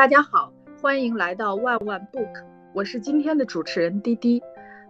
[0.00, 0.50] 大家好，
[0.80, 2.42] 欢迎来到万万 book，
[2.72, 4.42] 我是今天的主持人滴滴。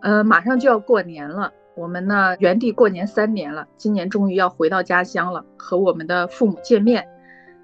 [0.02, 7.08] 呃，马上就要过年了，我们呢原地过年三年了，今年终于要回到家乡了，和我们的父母见面。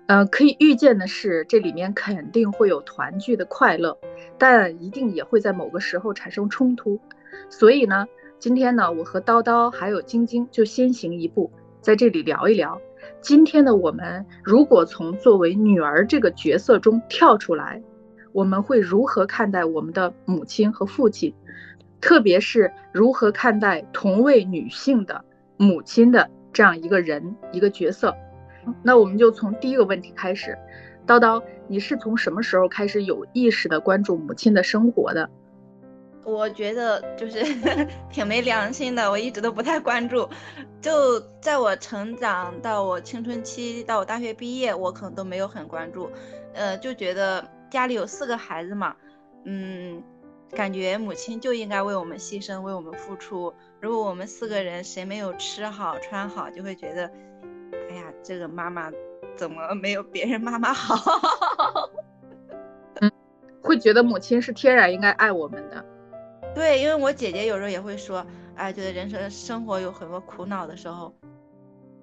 [0.09, 3.97] 呃，可以预见的是，这里面肯定会有团聚的快乐，
[4.39, 6.99] 但一定也会在某个时候产生冲突。
[7.49, 8.09] 所以呢，
[8.41, 12.81] 今天呢，我和叨叨还有晶晶就先行一步，在这里聊一聊。
[13.21, 17.83] 今天的我们，如果从作为女儿这个角色中跳出来，
[18.33, 21.35] 我们会如何看待我们的母亲和父亲？
[22.01, 25.25] 特别是如何看待同为女性的
[25.57, 28.15] 母亲的这样一个人一个角色？
[28.83, 30.57] 那我们就从第一个问题开始。
[31.07, 35.31] 叨叨，你是从什么时候开始有意识的关注母亲的生活的？
[36.27, 37.45] 我觉得就是
[38.11, 40.29] 挺没良心的，我一直都不太关注。
[40.81, 46.11] 就在我成长到我青春期到我大学毕业，我可能都没有很关注。
[46.53, 48.97] 呃，就觉得家里有四个孩子嘛，
[49.45, 50.03] 嗯，
[50.51, 53.55] 感觉母亲就应该为我们牺牲，为我们付出。
[53.81, 57.11] 如果我们四个人谁没有吃好穿好，就会觉得，
[57.89, 58.91] 哎呀，这个妈妈
[59.37, 60.97] 怎么没有别人妈妈好？
[63.01, 63.13] 嗯，
[63.63, 65.85] 会觉得母亲是天然应该爱我们的。
[66.57, 71.15] 对，因为我姐姐有时候也会说，哎，觉得人生生活有很多苦恼的时候，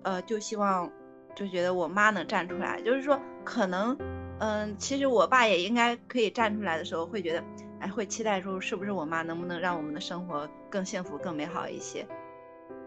[0.04, 0.88] 呃，就希望，
[1.34, 2.80] 就觉得我妈能站出来。
[2.84, 3.98] 就是说，可能，
[4.40, 7.44] 嗯，其实我爸也应该可以站出来的时候，会觉得，
[7.80, 12.08] 哎，会期待说，是不是我妈能不能让我们的生活更幸福、更美好一些？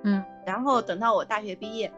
[0.04, 1.92] 嗯，然后等到我大学毕业。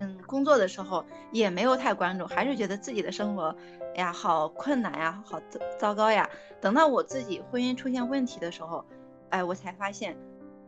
[0.00, 3.54] 嗯，工作的时候也没有太关注，还是觉得自己的生活，
[3.94, 6.28] 哎呀，好困难呀，好糟糟糕呀。
[6.60, 8.84] 等到我自己婚姻出现问题的时候，
[9.30, 10.16] 哎，我才发现，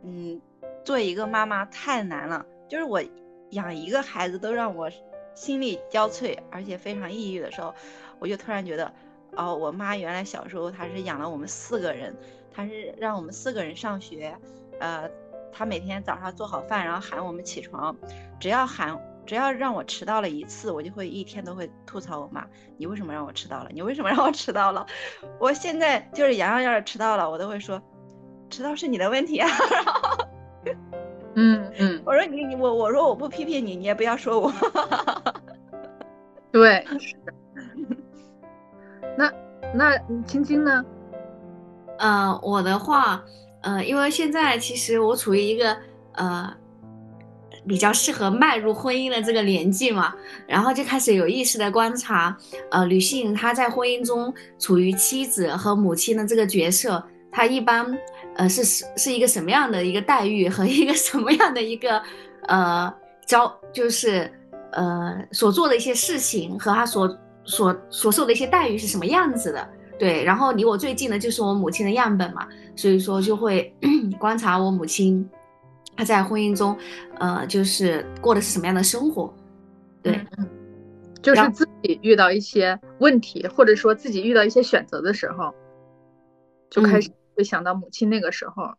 [0.05, 0.41] 嗯，
[0.85, 2.47] 做一个妈妈太难了。
[2.69, 3.03] 就是我
[3.51, 4.91] 养一个孩子都让我
[5.35, 7.75] 心力交瘁，而且非常抑郁的时候，
[8.21, 8.93] 我就突然觉得，
[9.33, 12.15] 哦，我妈原来小时候她是养了我们四个人，
[12.53, 14.37] 她是让我们四个人上学，
[14.79, 15.11] 呃，
[15.53, 17.97] 她每天早上做好饭，然后喊我们起床，
[18.39, 18.97] 只要喊。
[19.27, 22.47] 只要让我迟到了一次，我就会一天都会吐槽我妈。
[22.79, 23.71] 你为什么让我迟到了？
[23.73, 24.87] 你为什么让我迟到了？
[25.41, 27.83] 我现在就是洋洋要是迟到了，我都会说，
[28.49, 29.49] 迟到是你的问题啊。
[31.35, 34.53] 嗯嗯，我说你你我我说我不批评你，你也不要说我。
[36.53, 37.17] 对，是。
[39.19, 39.33] 那
[39.75, 40.85] 那青青呢？
[41.99, 43.23] 呃，我的话，
[43.63, 45.77] 呃，因为现在其实我处于一个
[46.13, 46.57] 呃。
[47.67, 50.15] 比较适合迈入婚姻的这个年纪嘛，
[50.47, 52.37] 然后就开始有意识的观察，
[52.71, 57.87] 呃，女性她在婚姻中处于妻子和母亲的这个角色，她一般，
[58.37, 62.01] 呃，是是是一个什么样的一个待遇和一个什么样的一个，
[62.47, 62.93] 呃，
[63.27, 64.33] 招，就是
[64.73, 69.69] 呃所做的一些事情和她所所所受的一些待遇是什么样子的，
[69.99, 73.75] 对，然后离我最近的就是我母亲的样本嘛，所以说就会
[74.21, 75.29] 观察我母亲。
[75.97, 76.77] 他在婚姻中，
[77.19, 79.35] 呃，就是过的是什么样的生活？
[80.03, 80.49] 对，嗯
[81.23, 85.53] 就是自己遇到一些问题，或者说自己遇到一些选择的时候，
[86.71, 88.75] 就开始会想到母亲那个时候。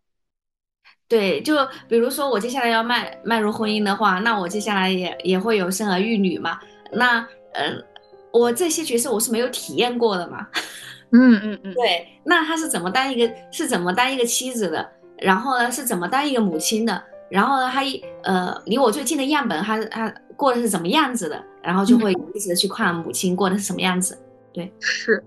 [1.10, 1.56] 对，就
[1.90, 6.60] 比如说我接下来要迈迈入婚姻的话，那我接下来也也会有生儿育女嘛。
[6.92, 7.20] 那，
[7.54, 7.84] 呃，
[8.32, 10.48] 我这些角色我是没有体验过的嘛。
[11.12, 11.74] 嗯嗯嗯。
[11.74, 14.90] 对，那他是怎么当一个是怎么当一个妻子的？
[15.20, 17.04] 然后呢，是怎么当一个母亲的？
[17.30, 21.44] 然后呢，他一呃，离我最近的样本，他他过的是怎么样子的？
[21.62, 24.18] 然后就会一直的去看母亲过的是什么样子。
[24.54, 25.24] 对，是。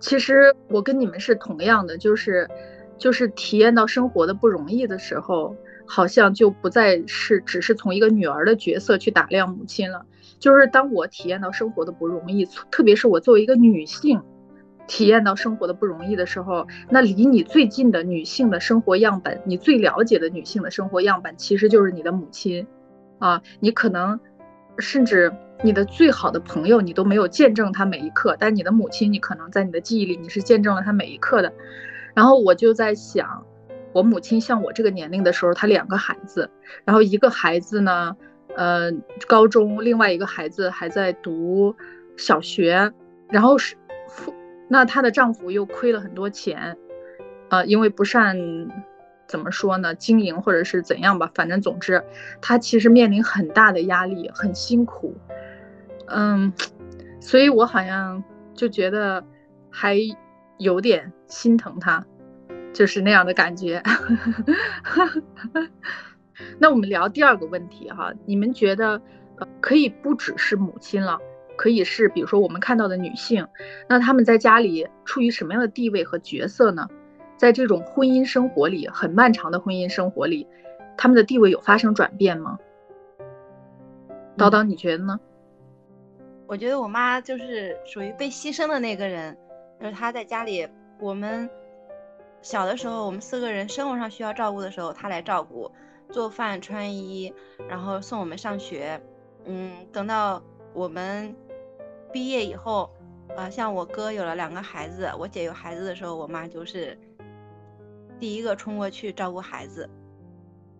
[0.00, 2.46] 其实我跟你们是同样的，就是
[2.98, 10.04] 就是体验到生活的不容易的时候，好像就不再是只是从一个女儿的角色去打量母亲了。
[10.38, 14.20] 就是当我体验到生活的不容易，特别是我作为一个女性。
[14.86, 22.66] 体验到生活的不容易的时候，那离你最近的女性的生活样本，你最了解的女性的生活样本，其实就是你的母亲，
[23.18, 24.20] 啊，你可能
[24.78, 25.32] 甚至
[25.62, 31.52] 你的最好的朋友，你都没有见证她每一刻，但你的母亲，你可能在你的记忆里，你是见证了她每一刻的。
[32.14, 33.46] 然后我就在想，
[33.92, 36.50] 我母亲像我这个年龄的时候，她两个孩子，
[36.84, 38.14] 然后一个孩子呢，
[38.54, 38.92] 呃，
[39.26, 41.74] 高中，另外一个孩子还在读
[42.18, 42.92] 小学，
[43.30, 43.74] 然后是。
[44.68, 46.76] 那她的丈夫又亏了很多钱，
[47.48, 48.36] 呃，因为不善
[49.26, 52.04] 怎么说呢，经营或者是怎样吧，反正总之，
[52.40, 55.16] 她其实面临很大的压力，很辛苦，
[56.06, 56.52] 嗯，
[57.20, 58.22] 所以我好像
[58.54, 59.24] 就觉得
[59.70, 59.96] 还
[60.58, 62.04] 有点心疼她，
[62.72, 63.82] 就是那样的感觉。
[66.58, 69.00] 那我们聊第二个问题哈，你们觉得，
[69.60, 71.18] 可以不只是母亲了，
[71.56, 73.46] 可以是比如说我们看到的女性，
[73.88, 76.88] 那她们在家里处于什么样的地位和角色呢？
[77.36, 80.46] 在这种婚姻生活里，很漫长的婚姻生活里，
[80.96, 82.58] 她们的地位有发生转变吗？
[84.36, 85.18] 叨叨，你觉得呢？
[86.46, 89.36] 我觉得我妈就是属于被牺牲的那个人，
[89.80, 90.68] 就是她在家里，
[91.00, 91.48] 我们
[92.40, 95.70] 小的时候，我们四个人生活上需要照顾的时候，她来照顾，
[96.10, 97.32] 做饭、穿衣，
[97.68, 99.00] 然后送我们上学。
[99.46, 100.42] 嗯，等到
[100.72, 101.34] 我们
[102.14, 102.88] 毕业以后，
[103.36, 106.96] 呃，像我哥有了两个孩子，我姐有孩子的时候，我妈就是
[108.20, 109.90] 第一个冲过去照顾孩子，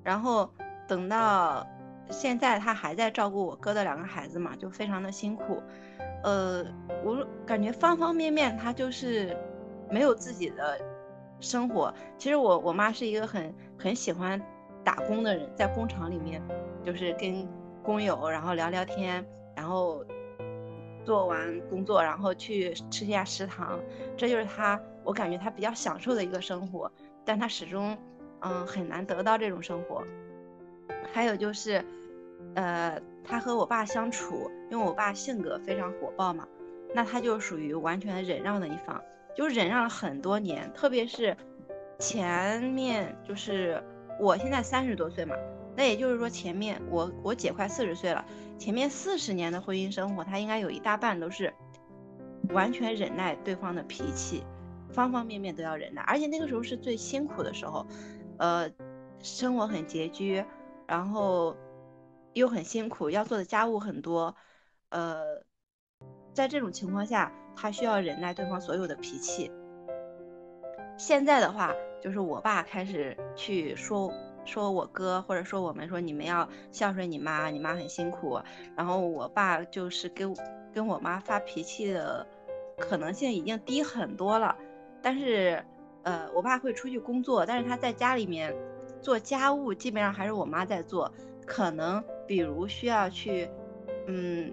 [0.04, 0.48] 然后
[0.86, 1.66] 等到。
[2.10, 5.62] 现在她还在照顾我哥的两个孩子嘛，就非常的辛苦，
[6.22, 6.62] 呃，
[7.02, 9.34] 我感觉方方面面她就是
[9.90, 10.78] 没有自己的
[11.40, 11.92] 生活。
[12.18, 14.38] 其实我我妈是一个很很喜欢
[14.84, 16.42] 打工的人，在工厂里面
[16.84, 17.48] 就是跟
[17.82, 19.24] 工友然后聊聊天，
[19.56, 20.04] 然后
[21.04, 23.78] 做完工作然后去吃一下食堂，
[24.16, 26.90] 这就是他我感觉他比较享受的一个生活，
[27.24, 27.96] 但他始终
[28.40, 30.02] 嗯很难得到这种生活。
[31.12, 31.84] 还有就是，
[32.54, 36.48] 呃，他和我爸相处，因为我爸性格非常火爆嘛，
[36.94, 39.00] 那他就属于完全忍让的一方，
[39.36, 40.70] 就忍让了很多年。
[40.74, 41.36] 特别是
[41.98, 43.82] 前面，就是
[44.18, 45.36] 我现在三十多岁嘛，
[45.76, 48.24] 那也就是说前面我我姐快四十岁了，
[48.58, 51.52] 前面四十年的婚姻生活，她应该有一大半都是
[52.50, 54.44] 完全忍耐对方的脾气，
[54.90, 57.86] 方方面面都要忍耐，而且那个时候是最辛苦的时候，
[58.38, 58.70] 呃，
[59.20, 60.44] 生活很拮据。
[60.86, 61.56] 然后
[62.34, 64.36] 又很辛苦，要做的家务很多，
[64.90, 65.42] 呃，
[66.34, 69.50] 在这种情况下，她需要忍耐对方所有的脾气。
[70.98, 71.72] 现在的话，
[72.02, 74.12] 就是我爸开始去说
[74.44, 78.40] 说我哥，或者说我们说你们要孝顺你妈，你妈很辛苦。
[78.76, 80.36] 然后我爸就是跟
[80.72, 82.26] 跟我妈发脾气的
[82.78, 84.56] 可能性已经低很多了。
[85.02, 85.64] 但是，
[86.02, 88.54] 呃，我爸会出去工作，但是他在家里面。
[89.02, 91.12] 做家务基本上还是我妈在做，
[91.44, 93.46] 可能比如需要去，
[94.06, 94.50] 嗯，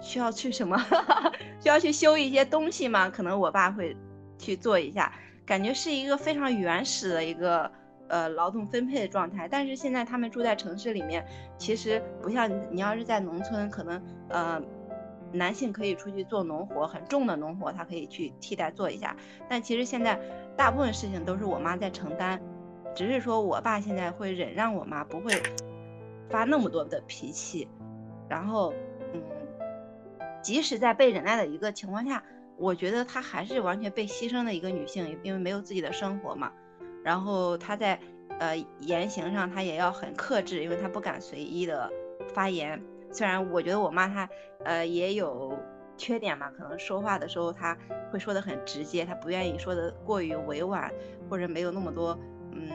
[0.00, 0.78] 需要去什么，
[1.60, 3.96] 需要去修一些东西嘛，可能我爸会
[4.38, 5.12] 去做一下，
[5.44, 7.68] 感觉是一个非常原始的一个
[8.08, 9.48] 呃劳动分配的状态。
[9.48, 11.26] 但是现在他们住在城市里面，
[11.58, 14.62] 其实不像你要是在农村，可能呃
[15.32, 19.16] 男性可以出去做农活，很重的农活他可以去替代做一下，
[19.48, 20.18] 但其实现在
[20.56, 22.40] 大部分事情都是我妈在承担。
[22.94, 25.30] 只是说我爸现在会忍让我妈，不会
[26.30, 27.68] 发那么多的脾气。
[28.26, 28.72] 然后，
[29.12, 29.22] 嗯，
[30.42, 32.22] 即使在被忍耐的一个情况下，
[32.56, 36.50] 我觉得她还是完全被牺牲的一个女性，因为没有自己的生活嘛。
[37.06, 37.96] 然后她在
[38.40, 41.88] 呃言行上，她也要很克制，因为她不敢随意的
[42.34, 42.82] 发言。
[43.12, 44.28] 虽然我觉得我妈她
[44.64, 45.56] 呃也有
[45.96, 47.78] 缺点嘛，可能说话的时候她
[48.10, 50.92] 会说的很直接，她不愿意说的过于委婉，
[51.30, 52.18] 或者没有那么多。
[52.50, 52.68] 嗯，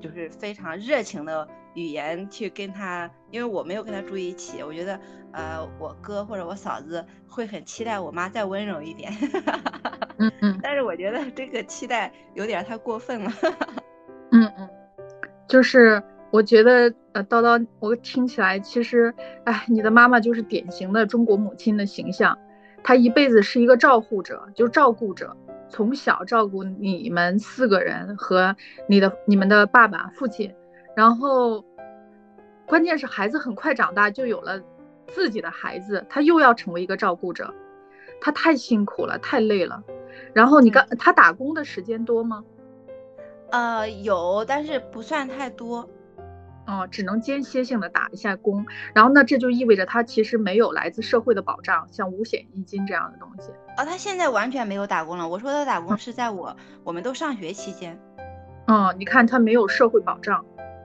[0.00, 4.98] 就是非常热情的语言去跟他，因为我没有跟他住一起，我觉得，
[5.32, 9.12] 呃，我哥或者我嫂子会很期待我妈再温柔一点。
[10.18, 10.58] 嗯嗯。
[10.62, 13.32] 但是我觉得这个期待有点太过分了。
[14.32, 14.68] 嗯嗯。
[15.46, 19.14] 就是我觉得，呃，叨叨，我听起来其实，
[19.44, 22.36] 哎，你的妈妈就是典型的中国母亲的形象，
[22.82, 25.36] 她一辈子是一个照护者，就照顾者。
[25.70, 28.54] 从小照顾你们四个人和
[28.86, 30.54] 你的你们的爸爸父亲，
[30.94, 31.64] 然后
[32.64, 34.60] 关键是孩子很快长大就有了
[35.08, 37.52] 自己的孩子，他又要成为一个照顾者，
[38.20, 39.82] 他太辛苦了，太累了。
[40.32, 42.44] 然后你刚他打工的时间多吗？
[43.50, 45.88] 呃，有，但是不算太多。
[46.66, 53.50] 哦，只能间歇性的打一下工，然后那这就意味着他其实没有来自社会的保障，像五险一金这样的东西。
[53.76, 55.28] 哦，他现在完全没有打工了。
[55.28, 58.00] 我说的打工是在我我们都上学期间。
[58.66, 60.42] 哦，你看他没有社会保障，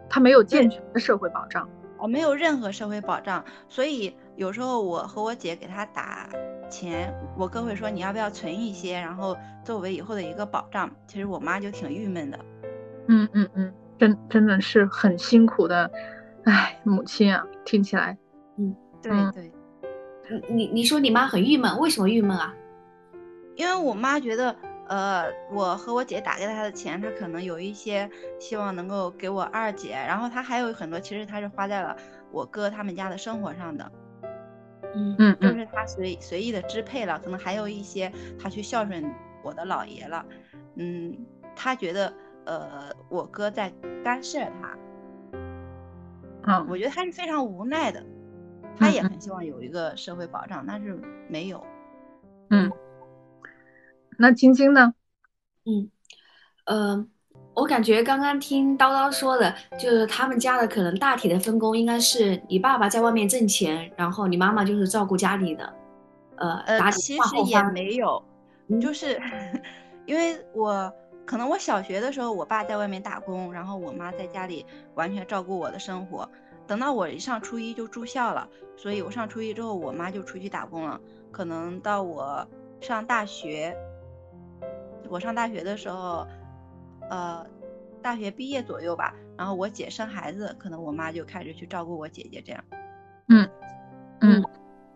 [0.10, 1.70] 他没有健全的社会保障。
[1.98, 6.30] 哦，没有任何社会保障，所以有时候我和我姐给他打
[6.70, 10.90] 钱，我哥会说你要不要存一些，然后作为以后的一个保障。
[11.06, 12.40] 其实我妈就挺郁闷的。
[13.08, 13.74] 嗯嗯嗯。
[13.98, 15.92] 真真的是很辛苦的，
[16.46, 18.18] 哎，母亲啊，听起来，
[18.58, 19.52] 嗯，对对，
[20.48, 22.56] 你你说你妈很郁闷，为什么郁闷啊？
[23.58, 24.56] 因为我妈觉得，
[24.88, 31.94] 呃，我和我姐打给她的钱，她可能有一些希望能够给我二姐，然后她还有很多，其实她是花在了
[32.32, 33.92] 我哥他们家的生活上的，
[34.96, 39.04] 嗯嗯，就是他随随意的支配了，可能还有一些他去孝顺
[39.44, 40.26] 我的姥爷了，
[40.76, 41.18] 嗯，
[41.56, 42.14] 他觉得。
[42.46, 43.72] 呃，我哥在
[44.04, 44.76] 干涉他，
[46.48, 48.04] 嗯，我觉得他是非常无奈的，
[48.76, 51.64] 他也很希望有一个社会保障，但是没有。
[52.50, 52.72] 嗯，
[54.18, 54.96] 那青青呢？
[55.66, 55.92] 嗯，
[56.66, 57.08] 呃，
[57.60, 65.74] 我感觉刚刚听叨叨说的，就是他们家的可能大体的分工应该是你爸爸在外面挣钱，然后你妈妈就是照顾家里的，
[66.38, 68.24] 呃，呃，其实也没有，
[68.82, 69.22] 就是
[70.08, 70.92] 因为我
[71.26, 76.28] 可能我小学的时候，我爸在外面打工，然后我妈在家里完全照顾我的生活。
[76.66, 78.48] 等到我一上初一就住校了，
[78.78, 81.00] 所以我上初一之后，我妈就出去打工了。
[81.32, 82.48] 可能到我
[82.80, 83.76] 上大学，
[85.10, 86.26] 我上大学的时候，
[87.10, 87.46] 呃，
[88.02, 92.64] 大学毕业左右吧，然后我姐生孩子，可能我妈就开始去照顾我姐姐这样。
[93.28, 93.50] 嗯
[94.22, 94.44] 嗯，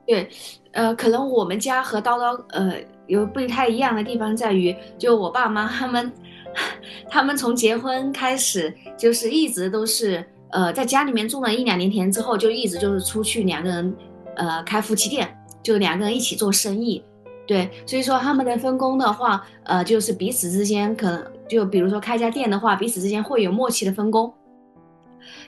[0.07, 0.29] 对，
[0.71, 2.75] 呃，可能我们家和叨叨呃
[3.07, 6.11] 有不太一样的地方在于，就我爸妈他们，
[7.09, 10.25] 他们从结婚开始就是一直都是。
[10.55, 13.97] 呃，在家里面种了一两年田之后，就一直就是出去两个人，
[14.35, 17.03] 呃，开夫妻店，就两个人一起做生意，
[17.45, 24.33] 对，所以说他们的分工的话，呃，就是彼此之间可能就比如说开家店的话，彼此之间会有默契的分工，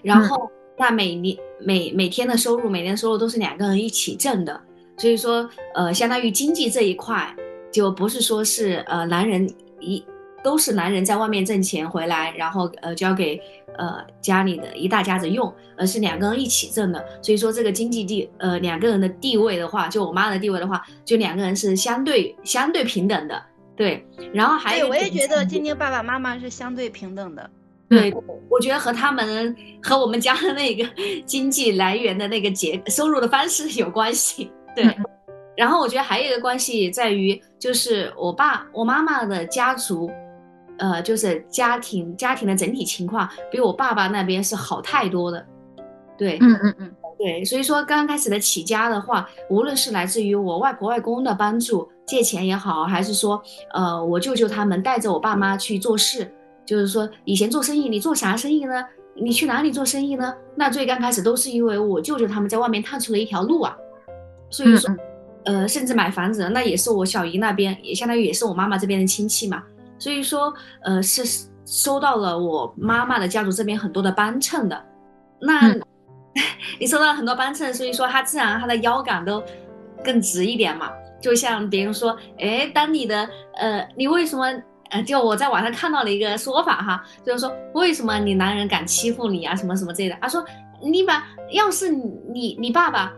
[0.01, 4.59] 然后那每年每每天的收入，每年收入都是两个人一起挣的，
[4.97, 7.33] 所以说呃，相当于经济这一块
[7.71, 9.49] 就不是说是呃男人
[9.79, 10.03] 一
[10.45, 13.41] 都是男人在外面挣钱回来，然后呃交给。
[13.77, 23.43] 呃，家里的一大家子用，而是两个人一起挣的，所以说这个经济地，呃，两个人的地位的话，就我妈的地位的话，就两个人是相对相对平等的，
[23.75, 24.01] 对。
[24.33, 27.49] 然后还有，我也觉得晶晶爸爸妈妈是相对平等的，
[27.89, 28.15] 对。
[28.49, 30.87] 我觉得和他们和我们家的那个
[31.27, 34.85] 经济来源的那个结收入的方式有关系，对。
[35.57, 40.09] 然后我觉得还有一个关系在于，就是我爸我妈妈的家族。
[40.77, 45.45] 呃，就是家庭家庭的整体情况比我爸爸那边是好太多的，
[46.17, 53.41] 对，嗯嗯嗯，对，所以说刚开始的起家的话，无论是来自于我外婆外公的帮助，借钱也好，还是说，
[53.73, 56.31] 呃，我舅舅他们带着我爸妈去做事，
[56.65, 58.83] 就是说以前做生意，你做啥生意呢？
[59.17, 60.35] 你去哪里做生意呢？
[60.55, 63.73] 那最刚开始都是因为我舅舅他们在外面探出了一条路啊，
[64.49, 64.93] 所以说，
[65.45, 69.63] 呃，甚至买房子，那也是我小姨那边，也相当于也是我妈妈这边的亲戚嘛。
[69.97, 74.85] 所以说，呃，是收到了我妈妈的家族这边很多的帮衬的。
[75.39, 75.73] 那，
[76.79, 79.43] 你收到了很多帮衬，所以说他自然他的腰杆都
[80.03, 80.91] 更直一点嘛。
[81.21, 84.45] 就像别人说，哎，当你的，呃，你为什么，
[84.89, 90.15] 呃，就我在网上看到了一个说法哈，就是说为什么你男人敢欺负你啊，什么什么之类的。
[90.21, 90.45] 他说，
[90.81, 93.11] 你把要是你你爸爸。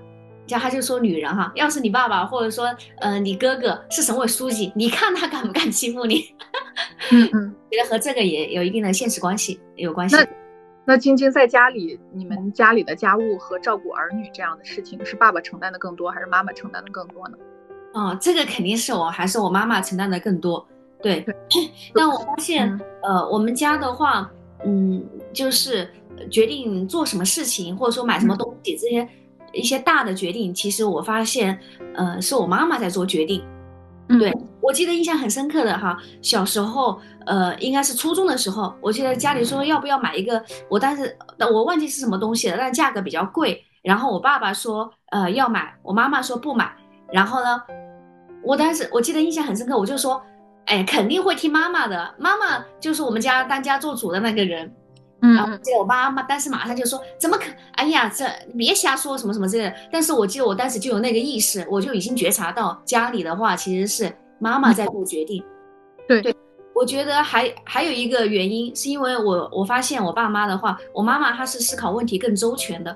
[0.48, 6.34] 叫他就说女人哈，要是你爸爸或者说呃你哥哥是省委书记，你看他敢不敢欺负你？
[7.12, 10.16] 嗯嗯， 觉得和这个也有一定的现实关系有关系。
[10.16, 10.27] 那
[10.86, 17.38] 那晶晶在家里，你们家里的家务和照顾儿女这样的事情，是爸爸承担的更多，还是妈妈承担的更多呢？
[17.94, 20.66] 哦，这个肯定是我还是我妈妈承担的更多。
[21.01, 21.25] 对，
[21.94, 24.32] 但我发现呃我们家的话，
[24.66, 25.89] 嗯，就是
[26.32, 29.08] 决定做什么事情或者说买什么东西这些。
[29.58, 31.60] 一些大的决定，其实我发现，
[31.96, 33.44] 呃，是我妈妈在做决定。
[34.20, 41.18] 对我记得印象很深刻的哈，小时候，呃，应该是初中的时候，我记得家里说要不要买一个，我当时
[41.52, 43.62] 我忘记是什么东西了，但价格比较贵。
[43.84, 46.72] 然后我爸爸说，呃，要买，我妈妈说不买。
[47.12, 47.62] 然后呢，
[48.44, 50.22] 我当时我记得印象很深刻，我就说，
[50.68, 54.74] 哎，肯定会听妈妈的，妈妈就是我们家当家做主的那个人。
[55.22, 57.46] 嗯，然后记得我妈妈，当时马上就说怎么可？
[57.72, 58.24] 哎呀，这
[58.56, 59.76] 别瞎说什么什么之类的。
[59.92, 65.44] 但是我记得我当时就有那个意识，我就已经觉察到家里的话其实是妈妈在做决定。
[66.08, 66.36] 对对，
[66.76, 72.96] 我觉得还还有一个原因，是因为我我发现我爸妈的话，我妈妈她是思考问题更周全的。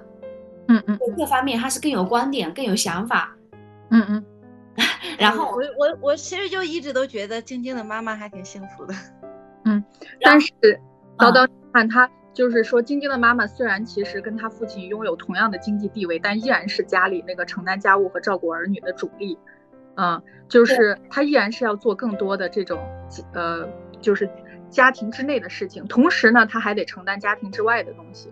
[0.67, 3.35] 嗯嗯，各方面她是更有观点、更有想法。
[3.89, 4.25] 嗯嗯，
[5.17, 8.93] 然后我我我其实就一直都觉得晶晶的妈妈还挺幸福的。
[9.65, 9.83] 嗯，
[10.21, 10.53] 但是
[11.17, 11.47] 叨叨。
[11.73, 19.37] 看他就是说，晶晶的妈妈虽然其实跟他父亲拥有同样的经济地位，但依然是家里那个承担家务和照顾儿女的主力。
[19.95, 22.79] 嗯，就是他依然是要做更多的这种
[23.33, 23.67] 呃，
[23.99, 24.29] 就是
[24.69, 28.31] 家庭之内的事情，同时呢，他还得承担家庭之外的东西。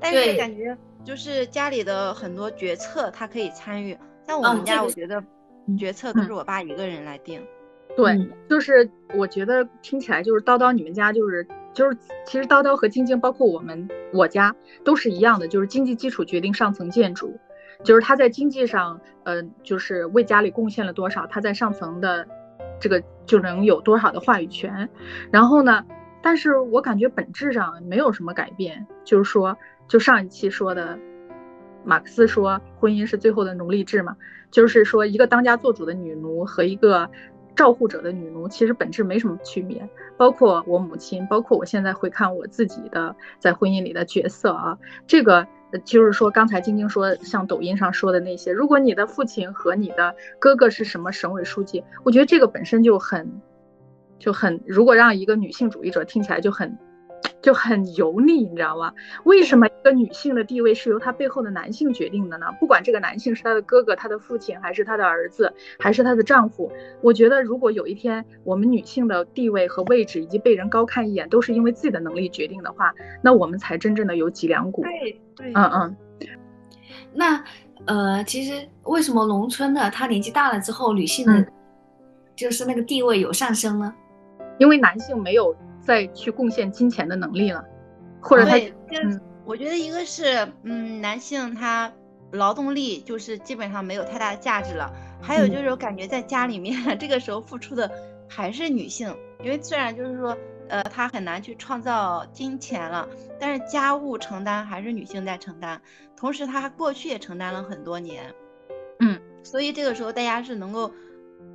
[0.00, 5.22] 但是感觉就是家里的很多决策他可以参与，像我们家，我觉得
[5.78, 7.40] 决策都是我爸一个人来定。
[7.96, 11.46] 对，就是我觉得听起来就是叨叨，你们家就是。
[11.78, 17.38] 就是其实叨叨和晶晶，包括我们我家都是一样的，就是经济基础决定上层建筑，
[17.84, 22.26] 就是他在经济上，呃，就是为家里贡献了多少，他在上层的
[22.80, 24.88] 这个就能有多少的话语权。
[25.30, 25.84] 然后呢，
[26.20, 29.56] 但是我感觉本质上没有什么改变，就是说，
[29.86, 30.98] 就上一期说的，
[31.84, 34.16] 马克思说婚姻是最后的奴隶制嘛，
[34.50, 37.08] 就是说一个当家做主的女奴和一个
[37.58, 39.88] 照护者的女奴其实本质没什么区别。
[40.16, 45.44] 包括我母亲，包括我现在回看我自己的在婚姻里的角色啊，这个
[45.84, 53.40] 就是说刚才晶晶说像抖音上说的那些，如果你的父亲和你的哥哥是什么省委书记，我觉得这个本身就很
[54.20, 56.78] 就很，如果让一个女性主义者听起来就很。
[57.40, 58.92] 就很油腻，你知道吗？
[59.24, 62.46] 为什么一个女性的地位是由她背后的男性决定的呢？
[62.58, 66.70] 不管这个男性是她的哥哥、她的父亲，还是她的儿子，还是她的丈夫，
[67.00, 74.82] 我觉得如果有一天我们女性的地位和位置以及被人高看一眼，都是因为自己的能力决定的话，那我们才真正的有脊梁骨。
[74.82, 75.96] 对对，嗯嗯。
[77.14, 77.42] 那
[77.86, 81.46] 呃，其实为什么农村的她年纪大了之后，女性的，
[82.34, 83.94] 就是那个地位有上升呢？
[84.58, 85.56] 因为男性没有。
[85.88, 87.64] 再去贡献金钱的能力了，
[88.20, 91.90] 或者他，嗯，我觉得一个是，嗯，男性他
[92.32, 94.92] 劳动力就是基本上没有太大的价值了，
[95.22, 97.90] 还有就是我感觉在家里面 这个时候付出的
[98.28, 100.36] 还是女性，因为虽然就是说，
[100.68, 103.08] 呃，他很难去创造金钱了，
[103.40, 105.80] 但是家务承担还是女性在承担，
[106.14, 108.34] 同时他过去也承担了很多年，
[109.00, 110.92] 嗯，所以这个时候大家是能够，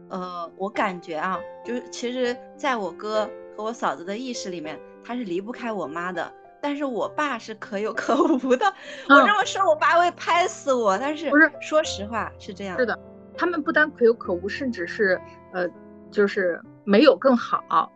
[0.09, 3.29] 呃，我感觉啊，就是其实在我哥。
[3.55, 6.31] 和我嫂子的意识里面，他是离不开我妈的，
[6.61, 8.65] 但是我爸是可有可无的。
[9.09, 10.97] 我这么说，我爸会拍死我。
[10.97, 11.51] 但是不是？
[11.61, 12.77] 说实话是这样。
[12.79, 12.97] 是的，
[13.37, 15.19] 他们不单可有可无，甚至是
[15.51, 15.67] 呃，
[16.11, 17.91] 就是没有更好，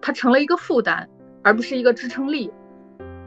[0.00, 1.08] 他成了一个负担，
[1.42, 2.52] 而不是一个支撑力。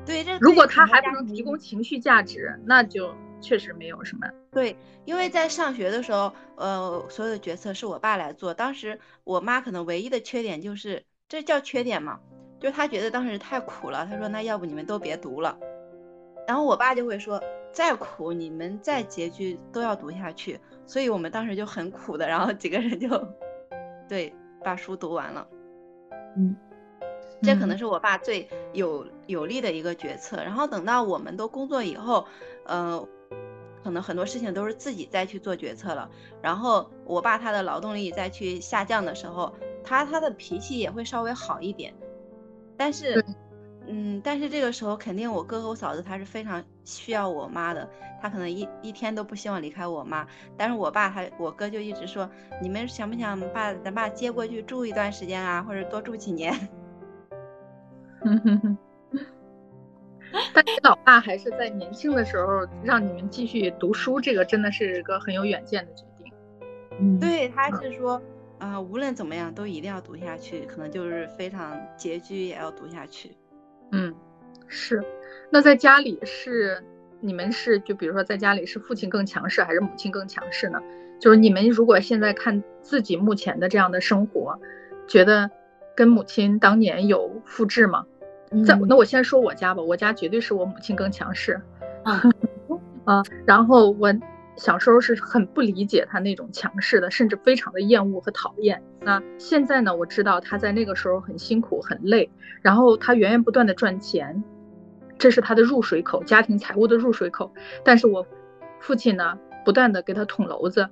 [0.06, 4.28] 对，这如果他还不能提供情绪价值，那就确实没有什么。
[4.52, 8.54] 对，因为在上学的时候，呃，所有的决策是我爸来做。
[8.54, 11.04] 当时我妈可能唯一的缺点就是。
[11.32, 12.20] 这叫缺点吗？
[12.60, 15.58] 就是他觉得当时太苦了，他说那要不你们都别读了。
[16.46, 20.60] 然后我爸就会说，再苦你们再拮据都要读下去。
[20.86, 23.08] 所以我们当时就很苦的，然后几个人就，
[24.10, 25.48] 对，把书读完了。
[26.36, 26.54] 嗯，
[27.42, 30.36] 这可能是我爸最有有利的一个决策。
[30.44, 32.28] 然后等到我们都工作以后，
[32.66, 33.08] 嗯，
[33.82, 36.10] 可能很多事情都是自己再去做决策了。
[36.42, 39.56] 然后我爸他的劳动力再去下降的时候。
[39.84, 41.94] 他他的脾气也会稍微好一点，
[42.78, 43.24] 但是，
[43.88, 47.90] 嗯，但是这个时候肯定我哥和我嫂子他是非常需要我妈的，
[48.22, 50.26] 他可能一一天都不希望离开我妈。
[50.56, 52.30] 但是我爸他我哥就一直说，
[52.62, 56.54] 你们想不想把咱爸接过去住一段时间啊，或者多住几年？
[60.54, 66.32] 但你老爸还是在年轻的时候让你们继续读书，这个真的是个很有远见的决定。
[67.00, 68.22] 嗯，对，他是说。
[68.62, 73.32] 啊，无论怎么样都一定要读下去，可能就是非常拮据也要读下去。
[73.92, 74.14] 嗯，
[74.68, 75.04] 是。
[75.50, 76.82] 那在家里是
[77.20, 80.80] 你们是就比如说在家里是父亲更强势还是母亲更强势呢？
[81.20, 84.60] 就是你们如果现在看自己目前的这样的生活，
[85.08, 85.50] 觉得
[85.96, 88.06] 跟母亲当年有复制吗？
[88.64, 91.60] 在那我先说我家吧，我家绝对是我母亲更强势。
[92.04, 92.22] 啊
[93.06, 94.14] 啊，然后我。
[94.62, 98.84] 小时候是很不理解他那种强势的，甚至非常的厌恶和讨厌。
[99.00, 99.96] 那现在呢？
[99.96, 102.30] 我知道他在那个时候很辛苦、很累，
[102.62, 104.44] 然后他源源不断的赚钱，
[105.18, 107.52] 这是他的入水口，家庭财务的入水口。
[107.84, 108.28] 但是我
[108.80, 110.88] 父亲呢，不断的给他捅娄子，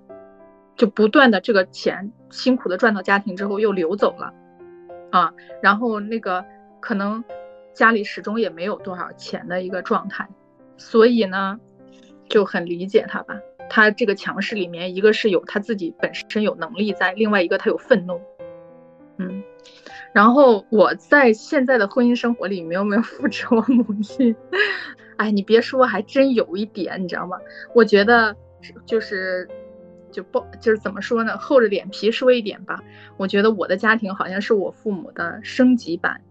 [0.75, 4.34] 就不断的这个钱辛苦的赚到家庭之后又流走了，
[5.12, 6.43] 啊，然后那个
[6.79, 7.23] 可能
[7.75, 10.27] 家里始终也没有多少钱的一个状态，
[10.75, 11.60] 所以呢，
[12.27, 13.39] 就很理解他吧。
[13.69, 18.19] 他这个强势里面，一个是有他自己本身有能力在，另外一个他有愤怒，
[19.17, 19.43] 嗯，
[20.13, 24.36] 然后我在现在的婚姻生活里，没有没有复制我母亲？
[25.17, 27.38] 哎，你别说，还真有一点，你知道吗？
[27.75, 28.36] 我觉得
[28.86, 29.47] 就是
[30.12, 31.38] 就不就是怎么说呢？
[31.38, 32.82] 厚着脸皮说一点吧。
[33.17, 36.21] 我觉得我的家庭好像是我父母的升级版，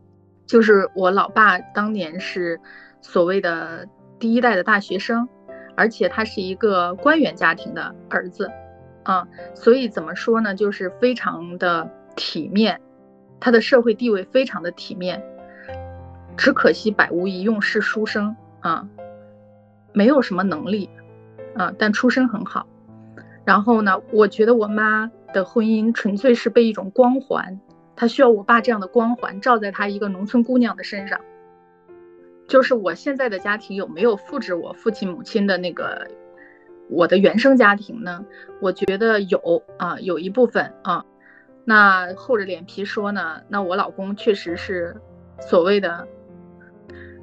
[0.46, 2.59] 就是我老爸当年是
[3.03, 3.87] 所谓的
[4.18, 5.29] 第一代的大学生。
[5.78, 8.50] 而且他是一个官员家庭的儿子，
[9.04, 12.80] 啊，所以怎么说呢，就是非常的体面，
[13.38, 15.22] 他的社会地位非常的体面。
[16.36, 18.88] 只可惜百无一用是书生啊，
[19.92, 20.90] 没有什么能力，
[21.54, 22.66] 啊，但出身很好。
[23.44, 27.60] 然后呢，我觉得我妈的婚姻纯粹是被一种光环，
[27.94, 31.20] 她需要我爸这样的光环照在她一个农村姑娘的身上。
[32.48, 36.08] 就是我现在的家庭有没有复制我父亲母亲的那个
[36.88, 38.24] 我的原生家庭呢？
[38.61, 41.04] 我觉得有啊，有一部分啊。
[41.64, 43.42] 那厚着脸皮说呢？
[43.48, 44.96] 那我老公确实是
[45.38, 46.08] 所谓的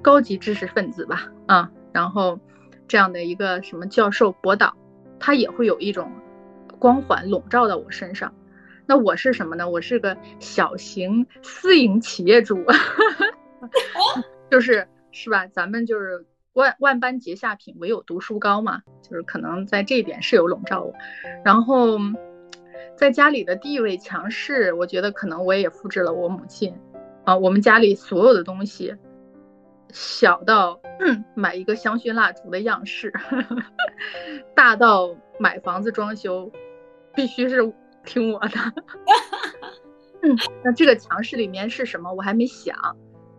[0.03, 1.31] 高级知识分子吧？
[1.47, 2.39] 啊，然后
[2.87, 4.77] 这样的一个什么教授博导，
[5.19, 6.11] 他也会有一种
[6.77, 8.31] 光环笼罩到我身上。
[8.85, 9.67] 那我是什么呢？
[9.67, 12.63] 我是个小型私营企业主，
[14.51, 15.47] 就是是吧？
[15.47, 20.93] 咱们就是万万般皆下品，唯有读书高嘛，就是可能在这一点是有笼罩我。
[21.43, 21.97] 然后
[22.97, 26.77] 在家里的地位强势，我觉得可能我也复制了我母亲
[27.23, 27.37] 啊。
[27.37, 28.93] 我们家里所有的东西，
[29.93, 30.81] 小到
[31.33, 33.13] 买一个香薰蜡烛的样式，
[34.53, 36.51] 大到买房子装修，
[37.15, 37.73] 必须是。
[38.07, 38.49] 听我的，
[40.21, 42.13] 嗯，那这个强势里面是什么？
[42.13, 42.77] 我还没想，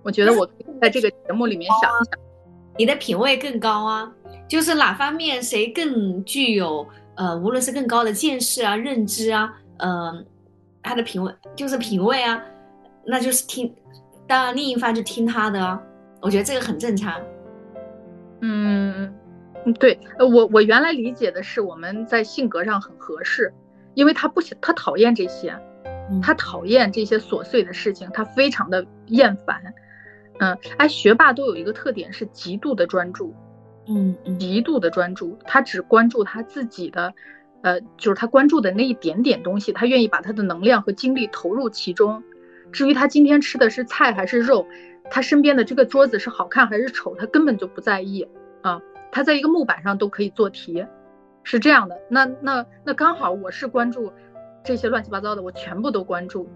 [0.07, 0.49] 我觉得我
[0.81, 2.19] 在这个节目里面想一想。
[2.79, 4.13] 你的品味更高啊，
[4.47, 10.25] 就是哪方面谁更具有呃，无论是更高的见识啊、认知啊，嗯，
[10.81, 12.41] 他的品味就是品味啊，
[13.05, 13.75] 那就是听，
[14.29, 15.83] 当然另一方就听他的啊，
[16.21, 17.21] 我觉得这个很正常。
[18.43, 19.13] 嗯，
[19.81, 23.53] 对，呃，我我原来理解的是我们在性格上很合适。
[23.95, 25.59] 因为他不想，他讨厌这些，
[26.23, 29.75] 他讨厌这些琐碎的事情，他非常的厌烦。
[30.39, 33.35] 嗯，哎，学霸都有一个特点是极度的专注，
[33.89, 37.15] 嗯，极度的专注，他只关注他自己的，
[37.63, 42.23] 呃，就是他关注的那一点点东西，他愿意把他的能量和精力投入其中。
[42.73, 44.67] 至于他今天吃的是菜还是肉，
[45.11, 48.27] 他身边的这个桌子是好看还是丑，他根本就不在意
[48.63, 48.81] 啊。
[49.13, 50.85] 他在一个木板上都可以做题。
[51.49, 54.13] 是这样的，那那那刚好我是关注
[54.65, 56.49] 这些乱七八糟的，我全部都关注，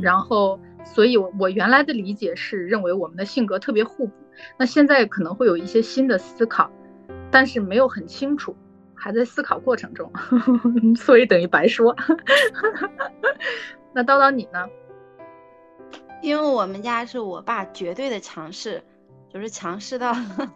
[0.00, 4.12] 然后，所以，我我原来的理解是认为我们的性格特别互补，
[4.58, 6.70] 那现在可能会有一些新的思考，
[7.30, 8.56] 但是没有很清楚，
[8.94, 10.12] 还在思考过程中，
[10.96, 11.94] 所以等于白说。
[13.92, 14.68] 那叨叨你呢？
[16.22, 18.82] 因为我们家是我爸绝对的强势，
[19.32, 20.14] 就是强势到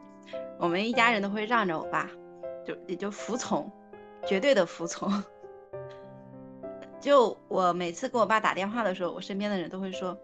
[0.58, 2.08] 我们一家人都会让着我爸。
[2.66, 3.70] 就也就服从，
[4.26, 5.10] 绝对的服从。
[7.04, 10.18] 就我每次给我爸打电话的时候，我身边的人都会说：“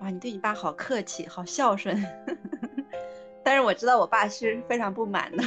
[0.00, 2.00] 哇，你对你爸好客气，好孝顺。
[3.42, 5.44] ”但是我知道我爸是非常不满的。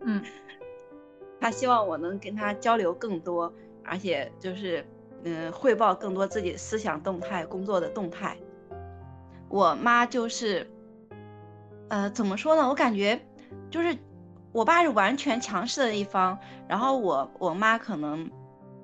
[0.00, 0.20] 嗯，
[1.38, 4.84] 他希望我能跟他交流更多，而且就是
[5.22, 8.36] 嗯汇报更多自己思想动态、工作的动态。
[9.48, 10.68] 我妈就是，
[11.90, 12.68] 呃，怎么说呢？
[12.68, 13.20] 我感觉。
[13.70, 13.96] 就是
[14.52, 16.38] 我爸是完全强势的一方，
[16.68, 18.30] 然后我我妈可能，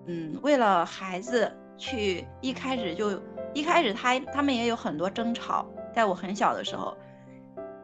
[0.07, 6.97] 嗯，为了孩子去一开始就一开始他他们也有很多争吵，在我很小的时候，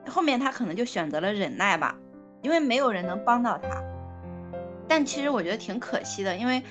[0.09, 1.95] 后面他可能就选择了忍耐吧，
[2.41, 3.83] 因为没有人能帮到他。
[4.89, 6.63] 但其实我觉得挺可惜的，因为，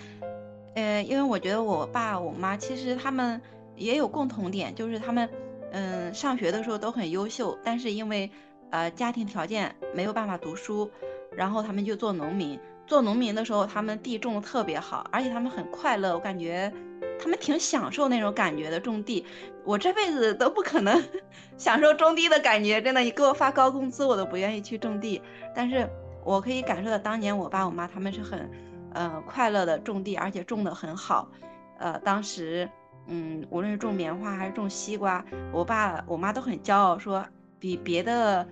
[0.74, 3.40] 呃，因为我觉得我爸我妈其实他们
[3.76, 5.30] 也有共同点，就是他们
[5.72, 8.32] 嗯上学的时候都很优秀，但是因为。
[8.74, 10.90] 呃，家庭条件没有办法读书，
[11.32, 12.60] 然后他们就做农民。
[12.88, 16.16] 做农民的时候，他们地种的特别好，而且他们很快乐。
[16.16, 16.74] 我感觉
[17.20, 19.24] 他们挺享受那种感觉的，种地。
[19.64, 21.02] 我这辈子都不可能
[21.56, 23.02] 享受种地的感觉，真的。
[23.02, 25.22] 你给我发高工资，我都不愿意去种地。
[25.54, 25.88] 但是
[26.26, 28.50] 我可以感受到，当年我爸我妈他们是很，
[28.96, 31.30] 呃，快乐的种地，而且种的很好。
[31.78, 32.68] 呃，当时，
[33.06, 37.24] 嗯，无论是种棉花还是种西瓜，我爸我妈都很骄傲，说
[37.64, 38.46] 比别的。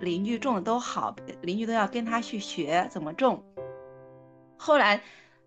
[0.00, 3.42] 邻居种的都好，邻居都要跟他去学怎么种。
[4.56, 5.02] 后来，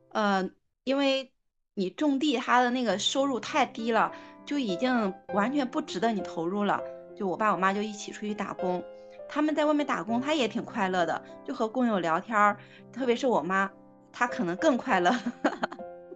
[0.09, 0.49] 呃，
[0.83, 1.31] 因为
[1.73, 4.11] 你种地，他的那个收入太低了，
[4.45, 6.81] 就已经完全不值得你投入了。
[7.15, 8.83] 就我爸我妈就一起出去打工，
[9.29, 12.57] 他们在外面打工，他也挺快乐的，就和工友聊天儿。
[12.91, 13.71] 特别是我妈，
[14.11, 15.15] 她可能更快乐。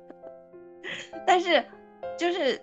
[1.26, 1.64] 但是，
[2.18, 2.62] 就是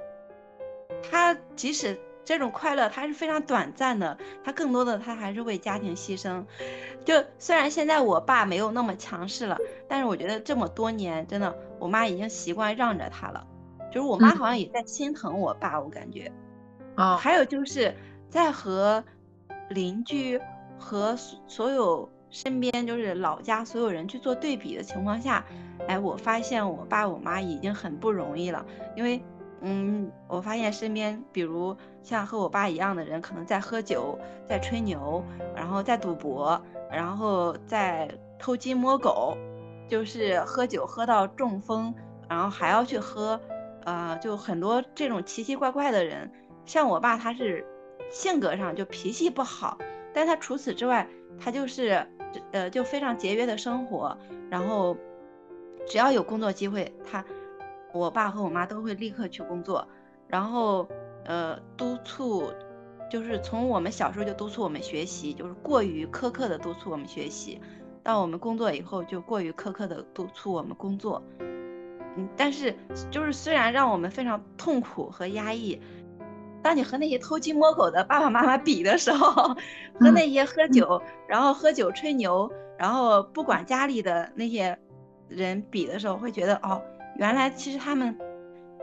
[1.03, 1.99] 他即使。
[2.25, 6.45] 这种快乐它是非常短暂的，它更多的它还是为家庭牺牲。
[7.05, 9.59] 就虽然现在我爸没有那么强势了，
[9.89, 13.45] 但是我觉得这么多年真的，我妈已经习惯让着他了。
[13.91, 16.31] 就是我妈好像也在心疼我爸，我感觉。
[16.95, 17.93] 啊，还有就是
[18.31, 19.03] 在和
[19.71, 20.41] 邻居
[20.79, 21.17] 和
[21.49, 25.45] 所有身边就是老家所有人去做对比的情况下，
[25.89, 28.65] 哎，我发现我爸我妈已经很不容易了，
[28.97, 29.21] 因为。
[29.65, 39.37] 嗯，我发现身边，比如像和我爸一样的人，可能在喝酒，在吹牛，然后在赌博，然后在偷鸡摸狗，
[39.89, 41.95] 就是喝酒喝到中风，
[42.29, 43.41] 然后还要去喝，
[43.85, 46.29] 呃，就很多这种奇奇怪怪的人。
[46.67, 47.65] 像我爸，他是
[48.11, 49.79] 性格上就脾气不好，
[50.13, 52.05] 但他除此之外，他就是，
[52.51, 54.19] 呃，就非常节约的生活，
[54.51, 54.97] 然后
[55.87, 57.25] 只要有工作机会，他。
[57.93, 59.87] 我爸和我妈都会立刻去工作，
[60.27, 60.89] 然后，
[61.25, 62.51] 呃，督促
[63.11, 67.61] 就是从我们小时候就督促我们学习，就是过于苛刻的督促我们学习，
[68.03, 71.23] 到我们工作以后就过于苛刻的督促我们工作。
[72.17, 72.75] 嗯，但是
[73.11, 75.81] 就是虽然让我们非常痛苦和压抑，
[76.63, 79.55] 当你和那些偷鸡摸狗的爸爸妈妈比的时候，
[79.99, 84.79] 和那些喝酒然后喝酒吹牛，然后不管家里的那些
[85.29, 86.83] 人比的时候，会觉得哦，
[87.17, 88.19] 原来其实他们。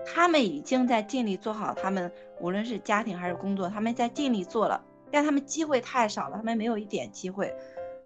[0.05, 7.53] 他们已经在尽力做好他们，无论是家庭还是工作，他们在尽力做了，但他们机会太少了，他们没有一点机会，